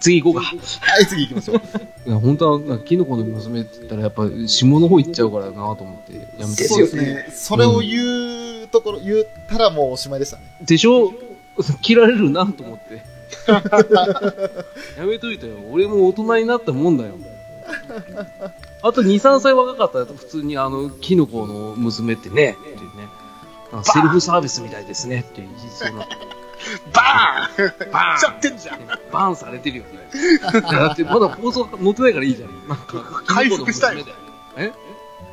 [0.00, 0.48] 次行こうか。
[0.80, 1.56] はい次行きましょう
[2.08, 6.64] いや、本当は、キノコの娘って言ったら、やっぱ、下の方行っちゃうからなと思って、やめて。
[6.68, 11.12] そうですねそれを言うところ、言ったらもうおしまいでしたねでしょ？
[11.82, 13.02] 切られるなと思って。
[14.98, 15.54] やめといたよ。
[15.70, 17.14] 俺も大人になったもんだよ。
[18.82, 23.06] あと2、3歳若かったら普通にあの、キノコの娘ってね、っていうね。
[23.72, 26.06] あセルフサービスみたいですねって言いそうな。
[26.92, 28.80] バーンバーンちゃってんじゃん
[29.12, 29.90] バーンされてるよね。
[30.70, 32.68] だってまだ放送載ってないからいいじゃん。
[32.68, 34.04] なんか、回復したよ。
[34.56, 34.72] え？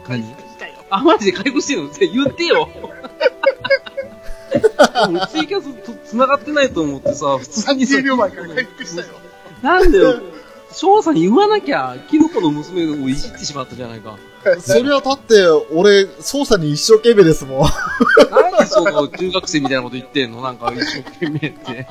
[0.07, 0.73] 何したよ。
[0.89, 1.89] あ、マジで回復してるの？
[1.89, 2.69] って言ってよ。
[5.29, 9.07] ツイキャスと繋がってないと思ってさ、普通にさ30秒前から回復したよ。
[9.61, 10.21] なんだよ。
[10.73, 14.17] 翔さんに言わなきゃ、キノコの娘をいじってしまったじゃないか。
[14.59, 17.67] それはだって、俺、操作に一生懸命ですもん。
[18.71, 21.73] その中学生みたいなこと言ってんのなんか一生懸命って。
[21.73, 21.85] ね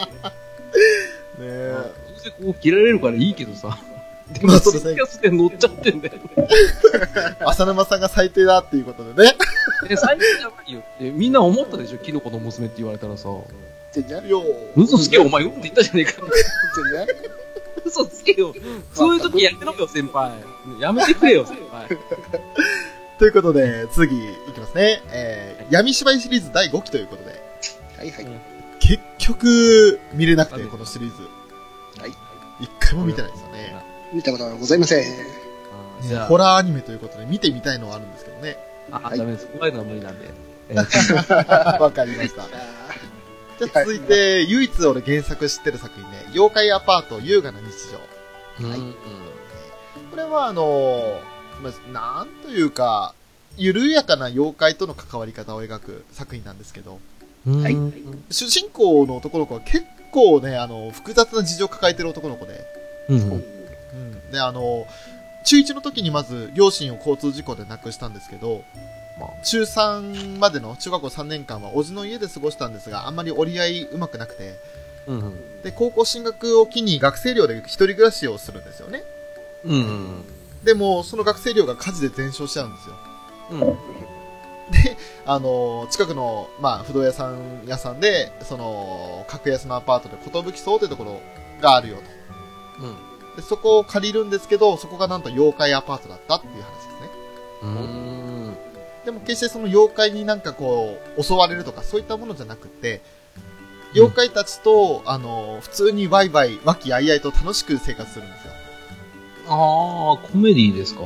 [1.39, 3.79] どうせここ切られるからいいけどさ。
[4.33, 6.15] でも、ツイキャスで乗っちゃってんだよ。
[7.47, 9.35] 浅沼さんが最低だっていうことでね。
[9.89, 13.29] え、最近じゃないよって、みんな思ったでしょキノコの娘って言われたらさ。
[13.93, 14.37] 全然いや
[14.77, 16.13] 嘘つけよ、お前、うんって言ったじゃねえか。
[16.13, 17.17] 全然
[17.85, 18.55] 嘘つけよ。
[18.95, 20.33] そういう時やめろよ、先輩。
[20.79, 21.89] やめてくれよ、先輩。
[23.19, 25.03] ということで、次いきますね。
[25.09, 27.31] えー、闇芝居シリーズ第5期ということで、
[27.97, 28.27] はいはい。
[28.81, 31.23] 結局、見れなくて、このシリーズ。
[32.01, 32.11] はい。
[32.61, 33.75] 一回も見てないですよね。
[34.13, 35.13] 見たことはございません。
[35.13, 38.57] あーじゃあ、ホラーアニメということで、見てみたいのはあるんですけどね。
[38.91, 39.47] あ、ダメです。
[39.47, 40.27] 怖いのは無理なんで。
[40.71, 42.45] えー わかりました。
[42.47, 47.67] じゃあ続いて、唯一俺原作知ってる作品ね、妖怪アパート優雅な日
[48.61, 48.67] 常。
[48.67, 48.95] うん
[50.11, 51.21] これはあのー
[51.63, 53.15] まあ、なんというか、
[53.61, 56.99] 緩やかな妖怪との関わり方を描く作品なんですけど、
[57.47, 57.63] うん。
[57.63, 57.77] はい
[58.31, 62.65] 主人公の男の子は結構ね、あの、複雑な事情を抱えてる男の子で、
[63.09, 63.19] うん。
[63.19, 64.31] うん。
[64.33, 64.87] で、あの、
[65.45, 68.65] 中1の時にまず両親を交通事故で亡くしたんですけど、
[69.19, 74.55] まあ、中3までの中学校3年間は叔父の家で過ごしたんですが、あんまり折り合いうまくなくて、
[75.07, 75.63] うん。
[75.63, 79.03] で、高校進学を機に学生寮で一人暮らしをするんですよね。
[79.65, 80.25] うん。
[80.65, 82.97] でも、その学生寮が火事で全焼しちゃうんですよ。
[83.51, 83.79] うん。
[85.27, 90.17] あの、近くの、まあ、不動屋さん屋さんで、その、格安のアパートで、
[90.53, 91.21] 寿荘というところ
[91.61, 92.03] があるよと。
[92.85, 93.37] うん。
[93.37, 97.11] で、そこを借りるんですけど、そこがなんと妖怪アパートだったっていう話ですね。
[97.63, 98.57] うん。
[99.05, 103.01] でも決してその妖怪になんかこう、襲われるとかそういったものじゃなくて、
[103.95, 108.53] 妖怪たちと、あの、普通にワイワイ、和気あいあいと楽しく生活するんですよ。
[109.49, 111.03] ああ、コメディですか？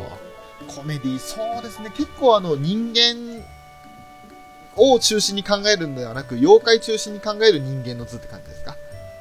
[0.64, 1.90] コメディ、そうですね。
[1.96, 3.42] 結構あの、人間
[4.76, 8.76] を中心に考えるんではなく、妖怪中心に考える人間の図って感じですか？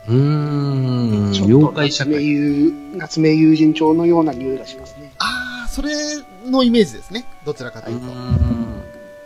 [0.07, 1.31] うーん。
[1.45, 2.25] 妖怪社会。
[2.25, 5.13] 友夏目友人帳のような匂いがしますね。
[5.19, 5.93] あー、それ
[6.45, 7.25] のイメージですね。
[7.45, 8.05] どちらかとういうと。
[8.07, 8.83] ん。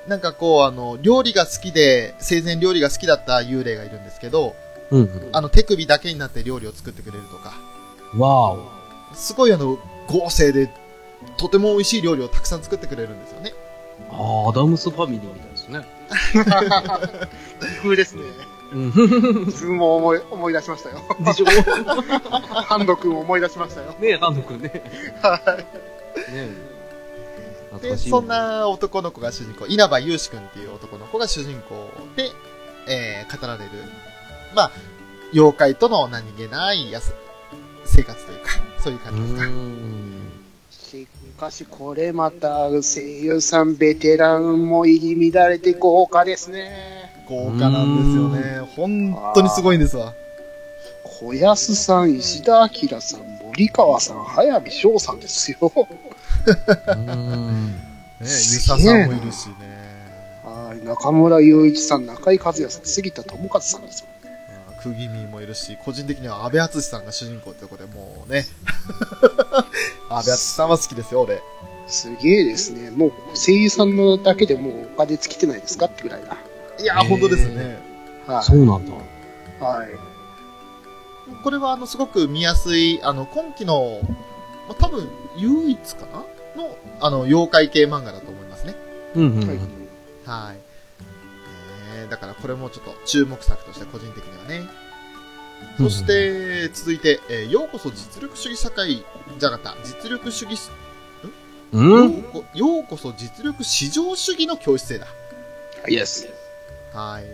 [0.07, 4.55] なんかこう、あの、料理が好きで、生前料理が好きだった幽霊がいるんですけど、
[4.89, 5.30] うん。
[5.34, 7.53] あの、手首だけになって料理を作ってくれるとか、
[8.15, 8.63] わお。
[9.13, 10.70] すごいあの、合成で、
[11.38, 13.53] とても美味しい料理をたくさん作ってくれるんですよね。
[14.11, 15.86] ああ、アダムスファミリーみたいですね。
[17.82, 18.24] 風ですね。
[18.72, 18.91] うん。
[19.45, 21.01] 自分も思い、思い出しましたよ。
[21.20, 21.45] でしょ？
[21.45, 23.95] ハンド君を思い出しましたよ。
[23.99, 24.70] ねえ、ハンド君ね。
[24.74, 24.84] ね
[25.22, 25.65] はい。
[26.32, 26.49] え。
[27.72, 32.32] 懐で、そんな男の子が主人公、稲葉祐志くんっていう男の子が主人公で、
[32.88, 33.72] えー、語られる、
[34.55, 34.72] まあ、
[35.34, 37.13] 妖怪との何気ないやす
[37.86, 39.41] 生活というか、そういうう感じですか。
[41.38, 47.12] かし、これまた声優さん、ベテランも入り乱れて豪華ですね。
[47.30, 48.68] 豪華なんですよね。
[48.76, 50.14] 本当にすごいんですわ。
[51.04, 55.72] 小安さん、石田明さん、森川さん、早見翔さんですよ。
[56.88, 57.68] うん。
[58.20, 59.56] ね、ゆささんもいるしね。
[60.44, 64.08] はい、中村雄一さん、中井和也さん、杉田智和さんですよ。
[64.82, 68.46] クギミもいるし、個人的には安倍敦さんが主人公ってとこでもうね、
[70.10, 71.42] 安倍敦さんは好きですよ、俺。
[71.88, 72.92] すげえですね。
[72.92, 76.38] もう声優さんのだけでもうお金尽きてないですかってぐらいだ。
[76.80, 77.80] いやー、本当ですね。
[78.28, 78.92] はそうなんだ。
[78.94, 78.98] い。
[79.62, 79.90] はい。
[81.44, 84.00] これは、あの、すごく見やすい、あの、今期の、
[84.68, 86.26] まあ、多分、唯一かな？
[86.62, 88.76] の、あの、妖怪系漫画だと思いますね。
[89.16, 89.48] うんうん。
[89.48, 89.58] はい。
[90.26, 90.66] はい。
[92.08, 94.68] えー、だからこれもちょっと注目作として個人的にはね。
[95.78, 99.03] そして、続いて、えーようこそ実力主義社会
[99.38, 100.70] じゃなかった、実力主義し、
[101.72, 105.08] うようんこようこそ実力至上主義の教室へだ。
[105.88, 106.28] イエス。
[106.93, 107.24] はい。
[107.24, 107.28] ね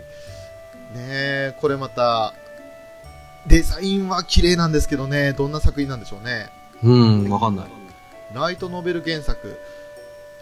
[0.95, 2.34] え、これまた、
[3.47, 6.49] デザインは綺麗なんですけどね、どんな作品なんでしょうね。
[6.82, 7.67] うん、わかんない。
[8.34, 9.59] ライトノベル原作、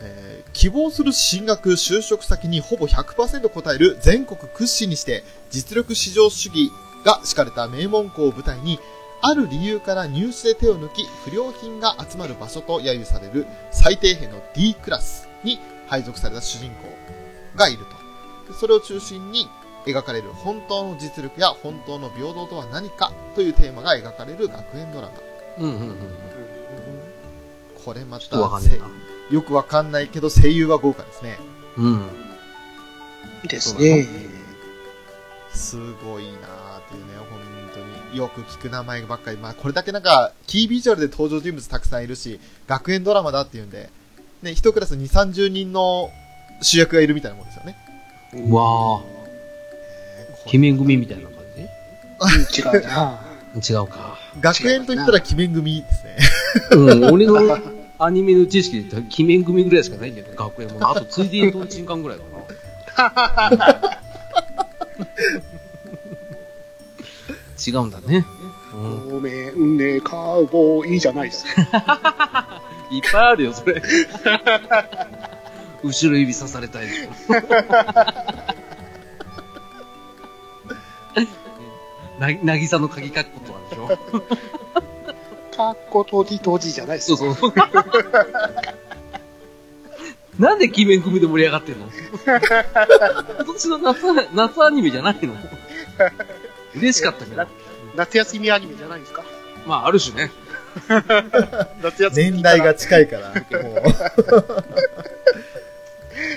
[0.01, 6.71] えー希望する進学、就職先にほぼ100%答える全国屈指にして実力至上主義
[7.05, 8.79] が敷かれた名門校を舞台に、
[9.21, 16.89] ある理由から入試で手を抜き、不良品が集まる場所と揶揄される最底辺の D クラスに配属された主人公
[17.55, 18.51] がいると。
[18.51, 19.47] でそれを中心に
[19.85, 25.13] 描かれる本当の実力や本当の平等とは何かというテーマが描かれる学園ドラマ。
[25.59, 25.97] うんうんうん。
[27.83, 28.87] これまちょっとわかんねえな。
[29.31, 31.39] よくわかんないけど声優は豪華ですね。
[31.77, 32.07] うん。
[33.47, 34.07] ですね。
[35.53, 37.39] すごいなーっていうね、本
[37.73, 38.17] 当に。
[38.17, 39.37] よく聞く名前ばっかり。
[39.37, 43.89] まあ、これだけなんか、キービジュアルで登場人物たくさんいるし、学園ドラマだっていうんで、
[44.41, 46.09] ね、一クラス2、30人の
[46.61, 47.77] 主役がいるみたいなもんですよね。
[48.33, 49.01] うわあ、
[50.47, 51.41] 鬼面組みたいな感
[52.27, 53.19] 違うな。
[53.57, 54.17] じ 違うか。
[54.39, 56.17] 学園と言ったら鬼面組ですね。
[56.71, 57.57] うん、俺の
[58.03, 60.89] アニメの知識で鬼面組ぐらいしかないんだよね、学園も。
[60.89, 62.23] あと、ついでにトンチンカンぐらいか
[62.97, 64.01] な。
[67.63, 68.25] 違うんだね。
[68.73, 69.09] うん。
[69.11, 71.45] ごめんね、カウボーイじゃないです。
[72.91, 73.79] いっぱいあるよ、それ。
[75.83, 76.87] 後ろ指さされたい。
[82.19, 83.89] な、なぎさの鍵かっことかでしょ。
[85.61, 87.15] カッコ閉じ閉じじゃないです。
[87.15, 87.53] そうそう。
[90.39, 91.85] なんで鬼面組で盛り上がってんの？
[92.25, 94.01] 今年の夏、
[94.33, 95.35] 夏アニメじゃないの？
[96.75, 97.45] 嬉しかったけど。
[97.95, 99.23] 夏休みアニメじゃないですか？
[99.67, 100.31] まあ、ある種ね。
[101.83, 102.31] 夏休み。
[102.31, 103.33] 年代が近いから。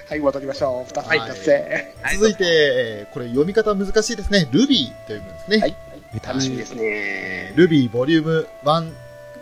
[0.09, 0.99] はい、戻りましょう。
[1.01, 1.95] はい達成。
[2.14, 4.49] 続いて、えーこれ読み方難しいですね。
[4.53, 5.59] ルビーという文ですね。
[5.59, 5.77] はい
[6.25, 7.53] 楽しみですね。
[7.57, 8.93] ルビーボリューム1、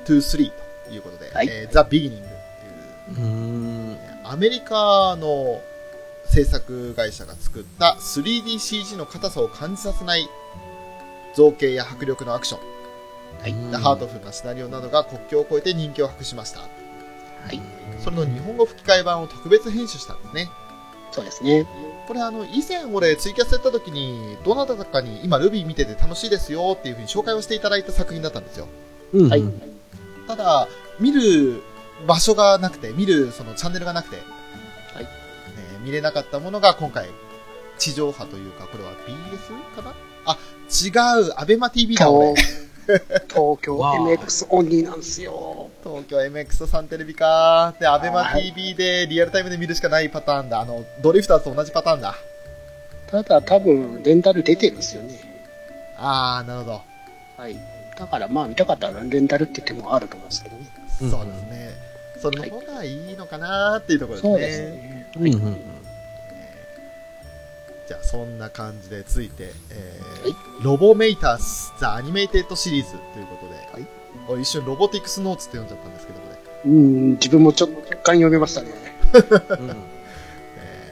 [0.04, 0.52] 2、3
[0.88, 3.98] ということで、はいえーザ・ビギニングっていうう。
[4.24, 5.60] アメリカの
[6.24, 10.28] 制作会社が作った 3DCG の硬さを感じさせない
[11.34, 12.60] 造形や迫力のアクション、
[13.40, 16.60] はいハートフルなシナリオなどが国境を越えて人気を博しました。
[16.60, 16.66] は
[17.52, 17.60] い。
[17.98, 20.48] それの日本語吹き替え版を特別編集したんですね。
[21.10, 21.66] そうですね。
[22.06, 28.68] これあの、以前俺ツイキャスやった時に、どなたかに今ルビー見てて楽しいですよっていう風に紹介をしていただいた作品だったんですよ。
[29.12, 29.28] うん。
[29.28, 29.44] はい
[30.26, 30.68] ただ、
[31.00, 31.62] 見る
[32.06, 34.16] 場所がなくて、見るそのチャンネルがなくて、
[34.94, 35.10] はいね
[35.84, 37.08] 見れなかったものが今回、
[37.78, 39.94] 地上波というか、これは BS かな？
[40.24, 40.38] あ、
[40.70, 42.34] 違う、アベマ TV だ、俺。
[43.28, 45.70] 東京 MX オンリーなんですよ。
[45.84, 47.74] 東京 MX さんテレビか。
[47.78, 50.60] で、アベマはい TV でリアルタイムで見るしかないパターンだ。
[50.60, 52.16] あの、ドリフターズと同じパターンだ。
[53.08, 55.20] ただ多分、レンタル出てるんですよね。
[55.96, 56.82] あー、なるほど。
[57.36, 57.56] はい。
[58.02, 60.66] だからまあ見たかったらレンタルって言ってもあると思うんですけどね。
[60.98, 61.70] そうですね。
[62.20, 64.30] それの方がいいのかなーっていうところですね。
[64.32, 65.06] そうですね。
[65.16, 65.56] うんうんうん。
[67.86, 73.86] じゃあ、そんな感じでついて、えーはいロボメイタース・ザ・アニメイテッドシリーズということで、はい
[74.28, 76.26] 俺一瞬ロボティクスノーツって読んじゃったんですけど、こ
[76.64, 76.70] れ。
[76.70, 78.70] うん、自分もちょっと若干読めましたね。
[79.12, 79.76] うん
[80.58, 80.86] え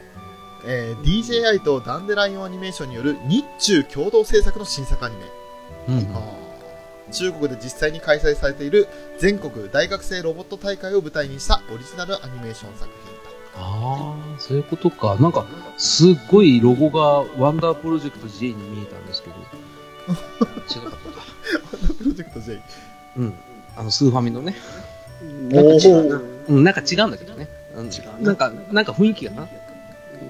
[0.64, 5.24] ーえー DJI とダンデライオンアニメーションによる日中共同制作の新作アニメ。
[5.88, 6.14] うん
[7.10, 8.88] 中国で実際に開催されている
[9.18, 13.20] 全国大学生ロボット大会を舞台にしたオリジナルアニメーション作品
[13.56, 15.16] ああ、そういうことか。
[15.16, 15.44] なんか、
[15.76, 19.36] すっごいロゴがワンダープロジェクト J に見えたんですけど。
[20.06, 20.20] 違かっ
[20.64, 21.86] たか。
[21.88, 21.94] と。
[21.94, 22.60] プロジェクト J。
[23.16, 23.34] うん。
[23.76, 24.56] あの、スーファミのね。
[25.22, 26.20] うんなんか違うな。
[26.48, 27.48] うん、なんか違うんだけどね。
[27.76, 29.48] うん違うななんか、なんか雰囲気がな。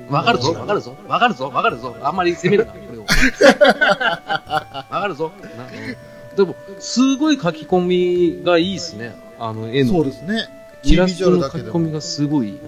[0.08, 1.96] わかるぞ、わかるぞ、わかるぞ、わかるぞ。
[2.02, 3.02] あんまり攻めるな、これを。
[3.06, 3.06] わ
[4.90, 5.30] かるぞ。
[5.56, 5.70] なうん
[6.36, 9.14] でも、すごい書き込みがいいですね。
[9.38, 10.00] あの、絵その。
[10.00, 10.48] うですね。
[10.82, 12.60] イラストのルだけでも書き込みがすごいいいな。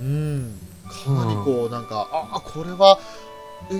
[0.00, 0.58] うん。
[0.88, 2.98] かなりこう、なんか、あ、あこれは、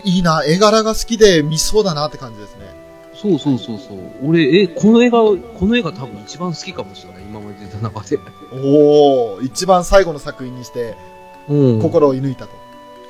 [0.05, 2.89] いいな、絵柄が好きで見そうだなって感じですね。
[3.15, 3.99] そうそうそうそう。
[4.23, 7.23] 俺、え、この映画、この映画多分一番好きかもしれない。
[7.23, 8.19] 今まで出た中で。
[8.53, 10.97] おー、一番最後の作品にして、
[11.49, 11.83] うん。
[11.83, 12.51] 心を射抜いたと。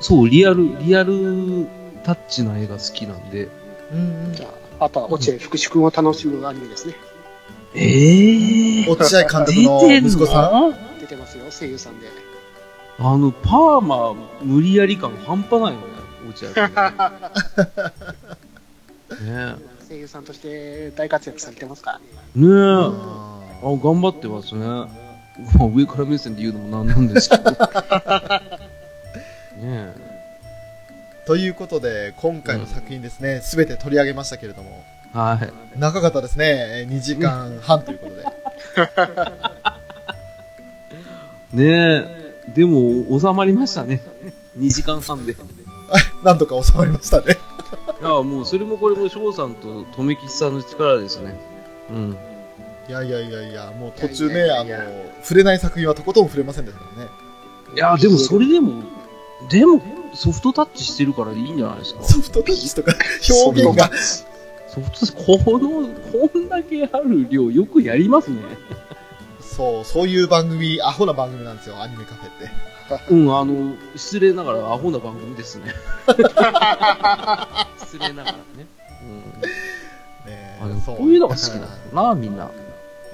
[0.01, 1.67] そう、リアル、リアル
[2.03, 3.49] タッチな絵が好きなんで。
[3.91, 4.47] うんじゃ
[4.79, 6.93] あ、あとは落合福士君を楽しむアニメですね。
[7.75, 8.91] ええうん。
[8.93, 10.73] 落合監督の息子さん。
[10.99, 12.07] 出てますよ、声優さんで。
[12.97, 15.85] あの、パーマ、無理やり感半端ないよね、
[16.29, 16.69] 落合君。
[19.25, 19.55] ね
[19.87, 21.91] 声優さんとして大活躍されてますか？
[21.93, 22.05] らね。
[22.35, 22.39] え。
[22.39, 22.49] ねえ。
[22.49, 22.93] うん
[23.61, 24.65] あ、頑張ってますね。
[24.65, 24.87] ま
[25.65, 27.51] あ、上から目線で言うのもなんなんですけど。
[27.51, 27.57] ね
[29.61, 29.93] え。
[31.29, 35.79] ということで、今回の作品ですね、すべて取り上げましたけれども、はい。
[35.79, 36.87] 長かったですね。
[36.89, 38.23] 2時間半ということで。
[41.69, 42.03] ね
[42.47, 42.51] え。
[42.55, 44.01] でも、収まりましたね。
[44.57, 45.33] 2時間半で。
[45.33, 45.35] い
[46.25, 47.37] なんとか収まりましたね。
[48.01, 51.39] や、もう、それもこれも翔さんと留吉さんの力ですね。
[51.91, 52.17] うん。
[52.87, 54.71] いやいやいやいや、もう途中いね、あの
[55.21, 57.11] 触れない作品はとことん触れませんでしたからね。
[57.75, 58.81] いや、でもそれでも、
[59.47, 59.79] でも、
[60.13, 62.03] ソフトタッチしてるからいいんじゃないですか？
[62.03, 62.93] ソフトタッチとか
[63.45, 63.89] 表現が。
[64.67, 65.87] ソフトタッチ、この、
[66.29, 68.37] こんだけある量、よくやりますね。
[69.41, 72.49] そう、そういう番組、アホな番組なんですよ、アニメカフェって。
[73.13, 75.73] うん、あの、失礼ながらアホな番組ですね。
[77.77, 78.67] 失礼ながらね。
[79.01, 79.41] うん。
[79.41, 81.67] ねこういうのが好きなんだ
[82.03, 82.49] な、みんな。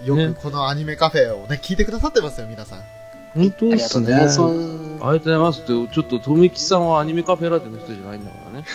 [0.04, 2.80] よねくこのアニメカフェをね、聞いてくださってますよ、皆さん。
[3.36, 4.06] 本当ありがとうですね。
[4.06, 4.42] ございます。
[4.42, 8.66] ありがとうございますって、ちょっと、とめきさんはアニメカフェラテの人じゃないんだからね。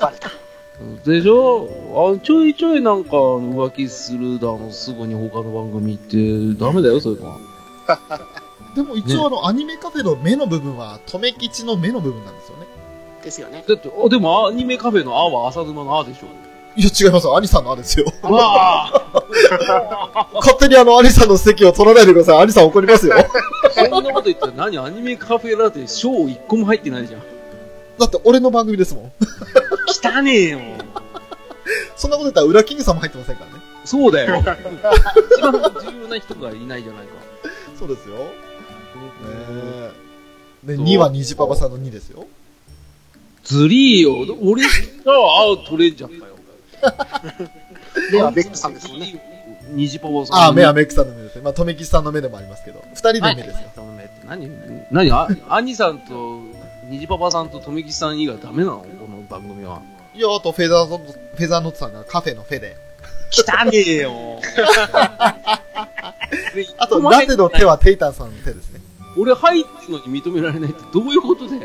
[0.00, 0.30] バレた。
[1.04, 2.14] でしょ？
[2.18, 7.38] あちょいちょいなんか浮気するだの、すぐに他の番組行って、ダメだよ、そういうのは。
[8.74, 12.66] でも一応あの、アニメカフェの目の部分は、とめきちの目の部分なんですよね。
[13.24, 13.64] ですよね。
[13.66, 16.26] だって、あでもアニメカフェのあは浅沼のあでしょ。
[16.76, 17.28] いや、違います。
[17.28, 18.06] アニさんのあですよ。
[20.34, 22.42] 勝手にあの、アニさんの席を取らないでください。
[22.42, 23.14] アニさん怒りますよ。
[23.74, 27.22] そんなこと言ったら何アニメカフェラテ賞一個も入ってないじゃん。
[27.98, 29.12] だって俺の番組ですもん。
[30.04, 30.58] 汚ねえよ。
[31.96, 33.62] そんなこと言ったら、裏キングさんも入ってませんからね。
[33.86, 34.38] そうだよ。
[34.38, 34.44] 一
[35.42, 37.12] 番重要な人がいないじゃないか。
[37.78, 38.16] そうですよ。
[38.16, 38.30] ね
[39.30, 39.92] え。
[40.64, 42.26] で、そう2は虹パパさんの2ですよ。
[43.44, 44.36] ずりーよ。
[44.42, 44.68] 俺が
[45.40, 46.35] 青取れんじゃったよ。
[48.10, 49.14] では、ベックさんですもんね。。
[49.68, 50.38] 虹パパさん。
[50.38, 51.42] ああ、目はメックさんの目ですね。
[51.42, 52.84] まあ、とめきちさんの目でもありますけど。
[52.94, 53.70] 二人の目ですよ。
[54.26, 54.50] 何
[54.90, 56.40] 何あ、兄さんと、
[56.88, 58.78] 虹パパさんと富吉さん以外ダメなの？
[58.78, 59.82] この番組は。
[60.14, 62.76] いや、あとフェザーノフェザーノットさんがカフェのフェで。
[63.32, 64.40] 汚ねえよ。
[66.78, 68.80] あと、ラテの手はテイタンさんの手ですね。
[69.18, 71.62] 俺入ってるのに認められないってどういうことだよ。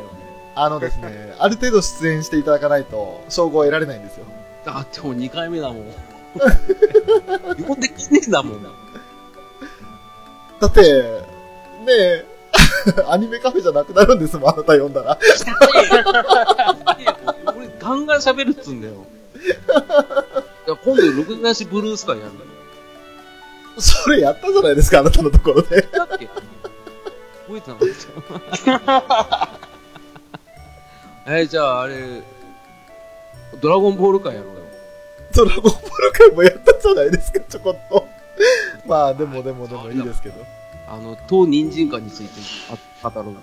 [0.55, 4.25] あのですね、ある程度出演していただかないと、称号を得られないんですよ。
[4.65, 5.85] だってもう2回目だもん。
[7.67, 8.63] 呼んできねえんだもん。
[8.63, 8.69] だ
[10.67, 10.87] って、ね
[11.89, 12.25] え、
[13.09, 15.17] アニメカフェじゃなくなるんですもん、あなた呼んだら。
[17.55, 18.93] 俺ガンガン喋るっつうんだよ。
[20.67, 22.51] いや今度、ろくなしブルースカイやるんだよ。
[23.79, 25.81] それやったじゃないですか、あなたのところで。
[25.81, 26.27] だっけ？
[26.27, 26.41] 覚
[27.57, 27.85] えてなか
[28.85, 28.89] っ
[31.25, 31.27] た。
[31.27, 32.21] え ー、じゃああれ、
[33.61, 34.61] ドラゴンボール会やろうよ。
[35.33, 38.07] ドラゴンボール会もやったじゃないですか、ちょこっと。
[38.85, 40.45] まあ、でもでもでもいいですけど。
[40.87, 42.31] あの、当人参会について
[43.03, 43.35] あ語ろう。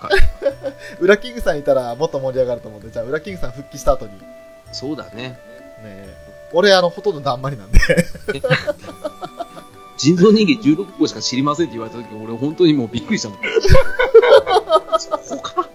[1.00, 4.12] 裏キングさんいたらもっと盛り上がると思うんで、じゃあ裏キングさん復帰した後に。
[4.12, 4.18] ね
[4.72, 5.38] そうだね。
[5.82, 6.14] え
[6.52, 7.78] 俺、あの、ほとんどだんまりなんで。
[9.96, 13.38] 人造人間16個しか知りませんって言われた時、俺本当にもうびっくりしたもん。
[14.98, 15.68] そこか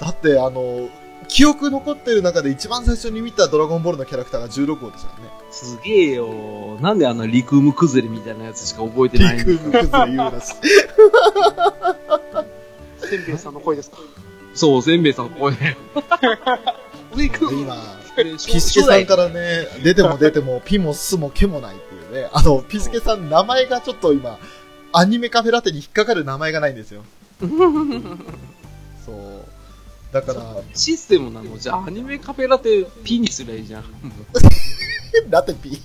[0.00, 0.88] だって、あの、
[1.30, 5.30] 記憶残ってる中で一番最初に見たドラゴンボールのキャラクターが16号でしたからね。
[5.52, 6.76] すげえよ。
[6.80, 10.54] なんであんなリクーム崩れみたいなやつしか覚えてないんだリクーム崩れ言うなし。
[12.98, 13.98] せんべいさんの声ですか？
[14.54, 15.76] そう、せんべいさんの声だよ。
[17.16, 17.76] リクーム今、
[18.16, 22.28] ピスケさんからね、出ても出ても、ピもスもケもないっていうね。
[22.32, 24.38] あの、ピスケさん名前がちょっと今、
[24.92, 27.04] アニメカフェラテに引っかかる名前がないんですよ。
[30.12, 31.56] だから、システムなの？
[31.58, 33.84] じゃあアニメカフェラテピにすりゃいいじゃん。
[35.30, 35.80] ラテピ。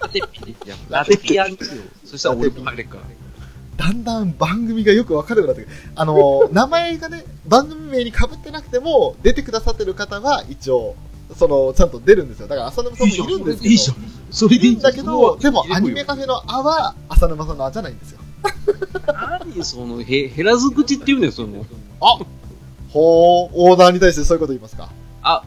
[0.00, 0.78] ラテピじゃん。
[0.88, 1.58] ラテピやんよ。
[2.04, 3.02] そしたら俺も入れっから。
[3.76, 5.90] だんだん番組がよくわかるようになってくる。
[5.94, 10.94] あの、 名前がね、番組名に被ってなくても、出てくださってる方は一応、
[11.38, 12.48] その、ちゃんと出るんですよ。
[12.48, 13.70] だから浅沼さんもいるんですけど。
[13.70, 13.96] いいじゃん。
[14.30, 18.18] それでいいいいんだけど、でもアニメカフェのあは、浅沼さんのあじゃないんですよ。
[19.08, 21.64] 何その、へ、減らず口って言うねん、その。
[22.00, 22.18] あ
[22.92, 24.90] ほー、オーナーに対してそういうこと言いますか？
[25.22, 25.42] あ、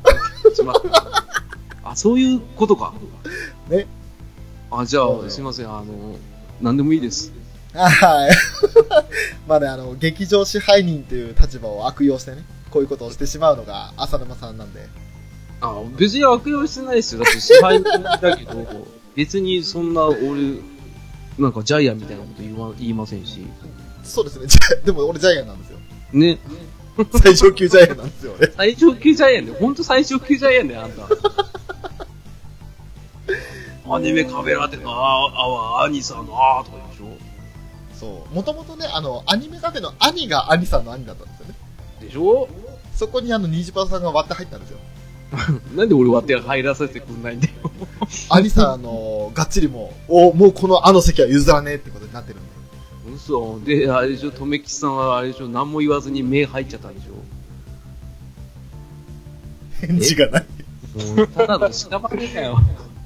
[0.53, 1.89] しまった。
[1.89, 2.93] あ、そういうことか。
[3.69, 3.85] ね。
[4.71, 6.17] あ、じゃあ、すいません、あの、
[6.61, 7.31] なんでもいいです。
[7.73, 8.31] はい。
[9.47, 14.87] まあね、あの、劇場支配人っていう立場を悪用してね、こういうことをしてしまうのが浅沼さんなんで。
[15.61, 17.23] あ、別に悪用してないですよ。
[17.23, 20.59] だって支配人だけど、別にそんな俺、
[21.37, 23.45] なんかジャイアンみたいなこと言わ言いませんし。
[24.03, 24.47] そうですね。
[24.47, 25.77] じゃでも俺ジャイアンなんですよ。
[26.13, 26.39] ね。
[27.21, 28.51] 最上級ジャイアンなんですよ、俺。
[28.51, 29.57] 最上級ジャイアンだよ。
[29.59, 31.03] ほんと最上級ジャイアンだよ、あんた。
[33.95, 37.05] アニメカフェラテのあーあは、兄さんのあーとかでしょ
[37.99, 38.35] そう。
[38.35, 41.53] もともとね、あの、アニメカフェの兄が兄さんの兄だったんですよね。
[42.01, 42.47] でしょ？
[42.95, 44.77] そこにあの、ニジパさんが割って入ったんですよ。
[45.75, 47.53] なんで俺割って入らせてくんないんだよ。
[48.29, 52.39] 兄さん、あの、がっちりもう、おもうこのあの席は譲らねえってことになってる。
[53.15, 53.59] 嘘。
[53.65, 57.13] で、あれでしょ、とめきちさんはあれでしょ、何も言わずに目入っちゃったんでしょ。
[59.81, 60.45] 返事がない。
[61.35, 62.57] ただの屍だよ。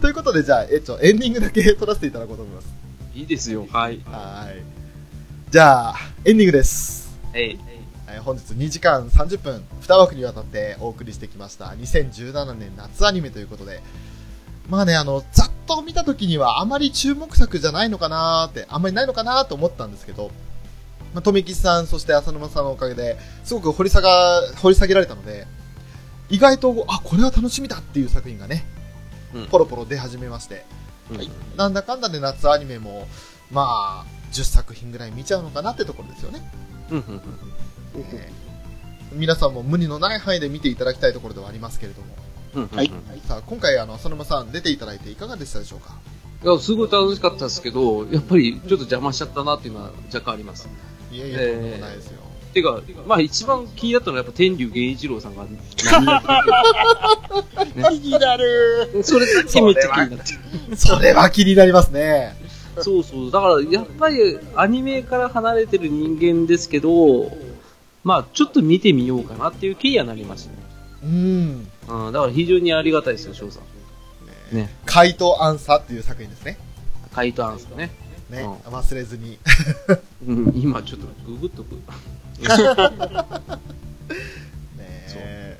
[0.02, 2.68] ということで、じゃあ、えっと、エンディングだけ撮らせていただこうと思います。
[3.14, 4.02] いいですよ、はい。
[4.06, 4.64] はーい。
[5.52, 7.18] じゃあ、エンディングです。
[7.34, 7.60] えい
[8.24, 11.66] 本日2時間30分、2枠にわたってお送りしてきました。
[11.66, 13.82] 2017年夏アニメということで、
[14.70, 20.32] まあね、あの、ざっと見た時にはあまり注目作じゃないのかなーって、あんまりないのかなーと思ったんですけど、
[21.14, 25.48] まあ、富吉さん、そして浅沼さんのおかげで、すごく掘り下が、掘り下げられたので、
[26.30, 28.66] 意外と、あ、これは楽しみだっていう作品がね、
[29.34, 30.66] うんポロポロ出始めまして、
[31.12, 31.30] はい。
[31.56, 33.08] なんだかんだで夏アニメも、
[33.52, 36.52] まあ、10作品ぐらい見ちゃうのかなってところですよね。
[36.92, 37.22] うんうんうん
[37.96, 38.50] えー
[39.12, 42.08] 皆さんも無理のない範囲で見ていただきたいところではありますけれども。
[42.54, 42.92] はい
[43.28, 45.96] さあ、今回、あの、浅沼さん出ていただいていかがでしたでしょうか？
[46.44, 50.68] いや、すごい楽しかったですけど、やっぱりちょっと邪魔しちゃったなっていうのは若干あります。
[51.12, 52.20] いえいえ、えーとんでもないですよ。
[52.54, 55.66] てか、まあ一番気になったのはやっぱ天竜源一郎さんが何やっ
[57.92, 60.34] て気になるるそれだけめっちゃ気になって
[60.70, 60.76] る。
[60.78, 62.36] それは気になりますね。
[62.80, 63.32] そうそう。
[63.32, 67.30] だから、やっぱりアニメから離れてる人間ですけど、
[68.04, 70.58] まあちょっと見てみようかなっていう気にはなりましたね。
[71.04, 71.69] うん。
[71.90, 74.56] うん、だから非常にありがたいですよ、翔さん。
[74.56, 74.70] ね。
[74.86, 76.58] 回答アンサーっていう作品ですね。
[77.14, 77.92] 回答アンサーね。
[78.30, 79.40] ね、う忘れずに。
[80.28, 81.76] うん、今ちょっとググっとく。
[84.78, 85.58] ね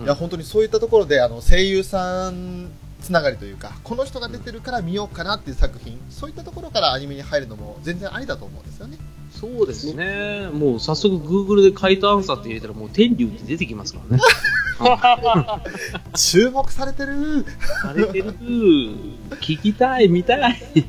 [0.00, 2.70] うんいや、本当にそういったところで、あの、声優さん
[3.00, 8.98] つながりというか、この人が出てるから見ようかなっていう作品、そういったところからアニメに入るのも全然ありだと思うんですよね。
[9.30, 10.48] そうですね。
[10.52, 14.22] もう早速 Google で回答アンサーって入れたらもう天竜って出てきますからね。
[16.14, 17.44] 注目されてる
[17.82, 18.32] されてる。
[19.40, 20.56] 聞きたい、見たい。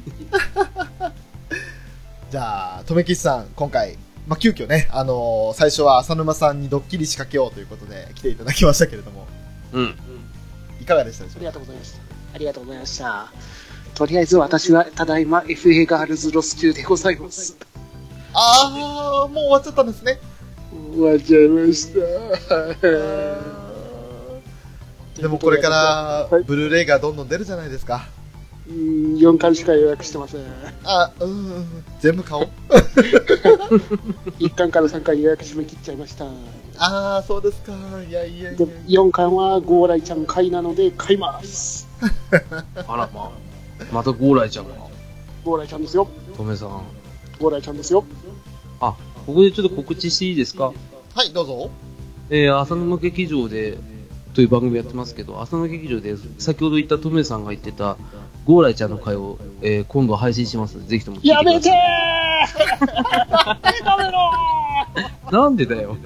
[2.31, 3.97] じゃあ、とめきちさん、今回、
[4.27, 9.25] まあ、急遽ね、あのー最初は浅沼さんにドッキリ仕掛けようということで来ていただきましたけれども、
[9.71, 9.95] うん。
[10.81, 11.47] いかがでしたでしょうか？
[11.49, 11.99] ありがとうございました。
[12.33, 13.31] ありがとうございました。
[13.95, 17.55] とりあえず私はただいま FA ガールズロス中でございます。
[18.33, 20.19] あー、もう終わっちゃったんですね。
[20.93, 23.56] 終わっちゃいました。
[25.21, 25.75] でもこれから
[26.29, 28.07] はい、ブルーレイがどんどん出るじゃないですか。
[28.69, 30.41] うん4巻しか予約してません。
[30.83, 32.49] あ、うん、全部買おう。
[34.39, 36.25] 1巻から3巻予約締め切っちゃいました。
[36.77, 37.73] あー、そうですか。
[38.07, 38.65] いやいやいやで。
[38.87, 41.87] 4巻はゴーライちゃん買いなので買います。
[42.87, 43.31] あらまあ。
[43.93, 44.73] またゴーライちゃんが。
[45.45, 46.07] ゴーライちゃんですよ。
[46.35, 46.83] トメさん。
[47.39, 48.03] ゴーライちゃんですよ。
[48.81, 48.95] あ、
[49.25, 50.73] ここでちょっと告知していいですか？
[51.15, 51.69] はい、どうぞ。
[52.29, 53.77] えー、浅沼劇場で、
[54.37, 57.97] という番組やってますけど、浅沼劇場で、先ほど言ったトメさんが言ってた、
[58.45, 61.53] ゴーライちゃんの回を、えー、今度配信しますので、ぜひとも聞いてください。
[61.55, 61.71] やめて
[65.35, 65.97] なんでだよ。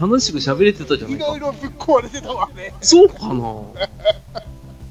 [0.00, 1.40] 楽しく喋れてたじゃーないかいろい。
[1.40, 2.72] ろぶっ壊れてたわね。
[2.80, 3.88] そうかな？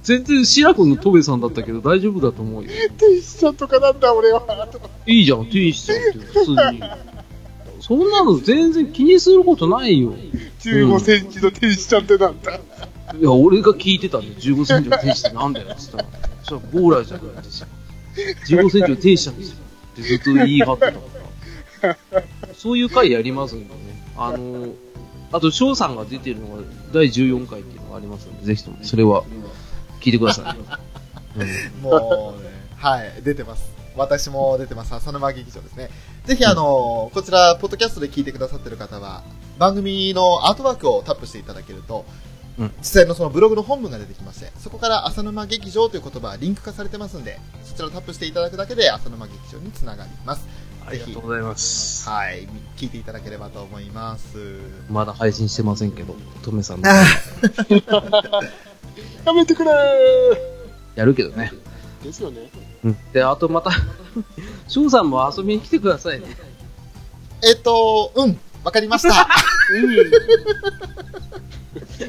[0.03, 2.69] 全然白子のトメさんだったけど大丈夫だと思うよ。
[2.97, 4.43] 天使ちゃんとかなんだ俺は。
[5.05, 6.83] いいじゃん、天使ちゃんって普通に。
[7.91, 10.13] そんなの全然気にすることないよ。
[10.61, 12.55] 15センチの天使ちゃんってなんだ。
[12.55, 16.05] いや、俺が聞いてたんで、15センチの天使ってなんだよって言ったら、
[16.41, 17.67] そしたらゴーライじゃないですよ。
[18.47, 19.57] 15センチの天使なんですよ。
[19.91, 20.85] ってずっと言い張って
[21.81, 22.23] たから。
[22.55, 23.75] そういう回やりますんでね。
[24.15, 24.67] あの、
[25.33, 26.63] あと、翔さんが出てるのが
[26.93, 29.25] 第14回っていうのがありますので、ぜひともそれは
[29.99, 31.41] 聞いてください。
[31.41, 33.69] う んもうね、はい、出てます。
[33.97, 34.95] 私も出てます。
[34.95, 35.89] 浅沼劇場ですね。
[36.25, 39.23] ぜひ、あの、こちら、ポッドキャストで聞いてくださってる方は、
[39.57, 42.05] 番組のアートワークをタップしていただけると、
[42.59, 50.47] うん実際のそのブログの本文が出てきまして、そこから浅沼劇場という言葉はリンク化されてますんで、そちらをタップしていただくだけで浅沼劇場につながります。
[50.85, 52.07] ありがとうございます。
[52.07, 54.59] はい、聞いていただければと思います。
[54.89, 56.89] まだ配信してませんけど、トメさんの。
[59.25, 59.71] やめてくれ
[60.95, 61.51] やるけどね。
[62.01, 62.49] ーですよね。
[62.83, 62.97] うん。
[63.13, 63.71] で、あとまた、
[64.67, 66.27] 翔さんも遊びに来てくださいね。
[67.43, 69.27] えっと、うん、わかりました。
[69.73, 69.95] うん。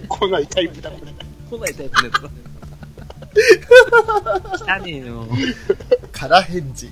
[0.08, 1.12] 来ないタイプだ、これ。
[1.58, 2.30] 来ないタイプのやつだ。
[4.58, 5.26] 来たねえよ。
[6.12, 6.90] 空返事。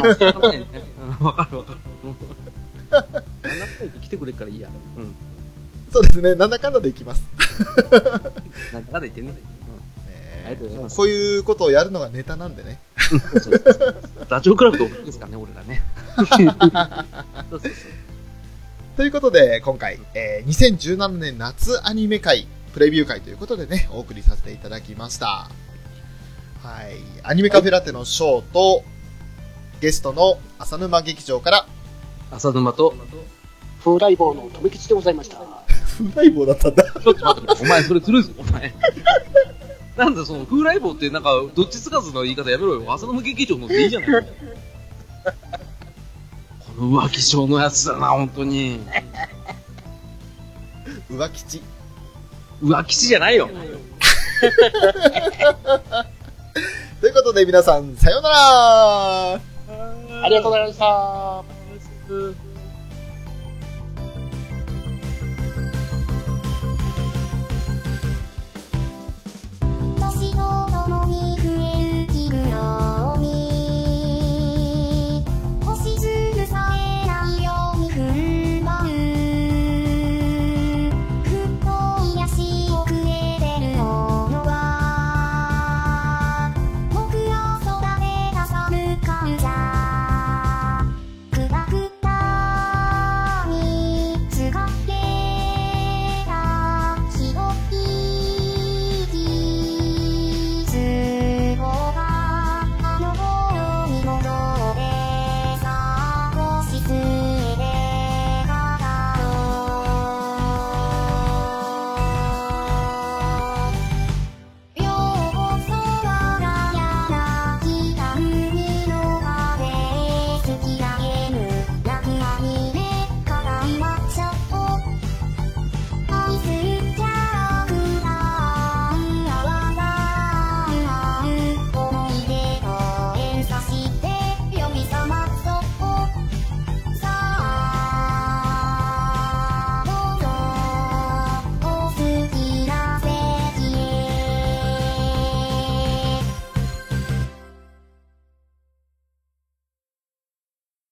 [0.00, 1.84] わかるわかる。
[4.02, 4.68] 来てくれるからいいや。
[4.96, 5.14] うん。
[5.94, 7.22] そうですね、なんだかんだでいきます。
[8.72, 9.32] なんだかんだ言ってね。
[10.44, 12.80] ありがとうございますこういうことをやるのがネタなんでね。
[14.28, 15.82] ダチョウ倶楽部と同じですからね、俺らね。
[17.48, 17.72] そうそうそう。
[18.96, 25.48] ということで、今回、えー2017年夏アニメ会、プレビュー会ということでね、お送りさせていただきました。
[26.64, 26.96] はい。
[27.22, 28.82] アニメカフェラテのショーと、
[29.80, 31.66] ゲストの浅沼劇場から、
[32.32, 32.96] 浅沼と、
[33.84, 35.53] 風来坊の留吉でございました。
[35.84, 36.82] フライボーだったんだ。
[36.82, 38.74] ちょっと待ってお前それずるいぞ、お前。
[39.96, 42.92] なんだ、その、風来坊ってなんか、どっちつかずの言い方やめろよ。
[42.92, 44.22] 浅沼劇場のでいいじゃないか。
[46.76, 48.80] この浮気症のやつだな、本当に。
[51.10, 51.62] 浮吉。
[52.62, 53.48] 浮気師じゃないよ。
[57.00, 59.38] ということで皆さん、さようならあ
[60.28, 61.44] りがとうございました。
[72.54, 73.13] よ。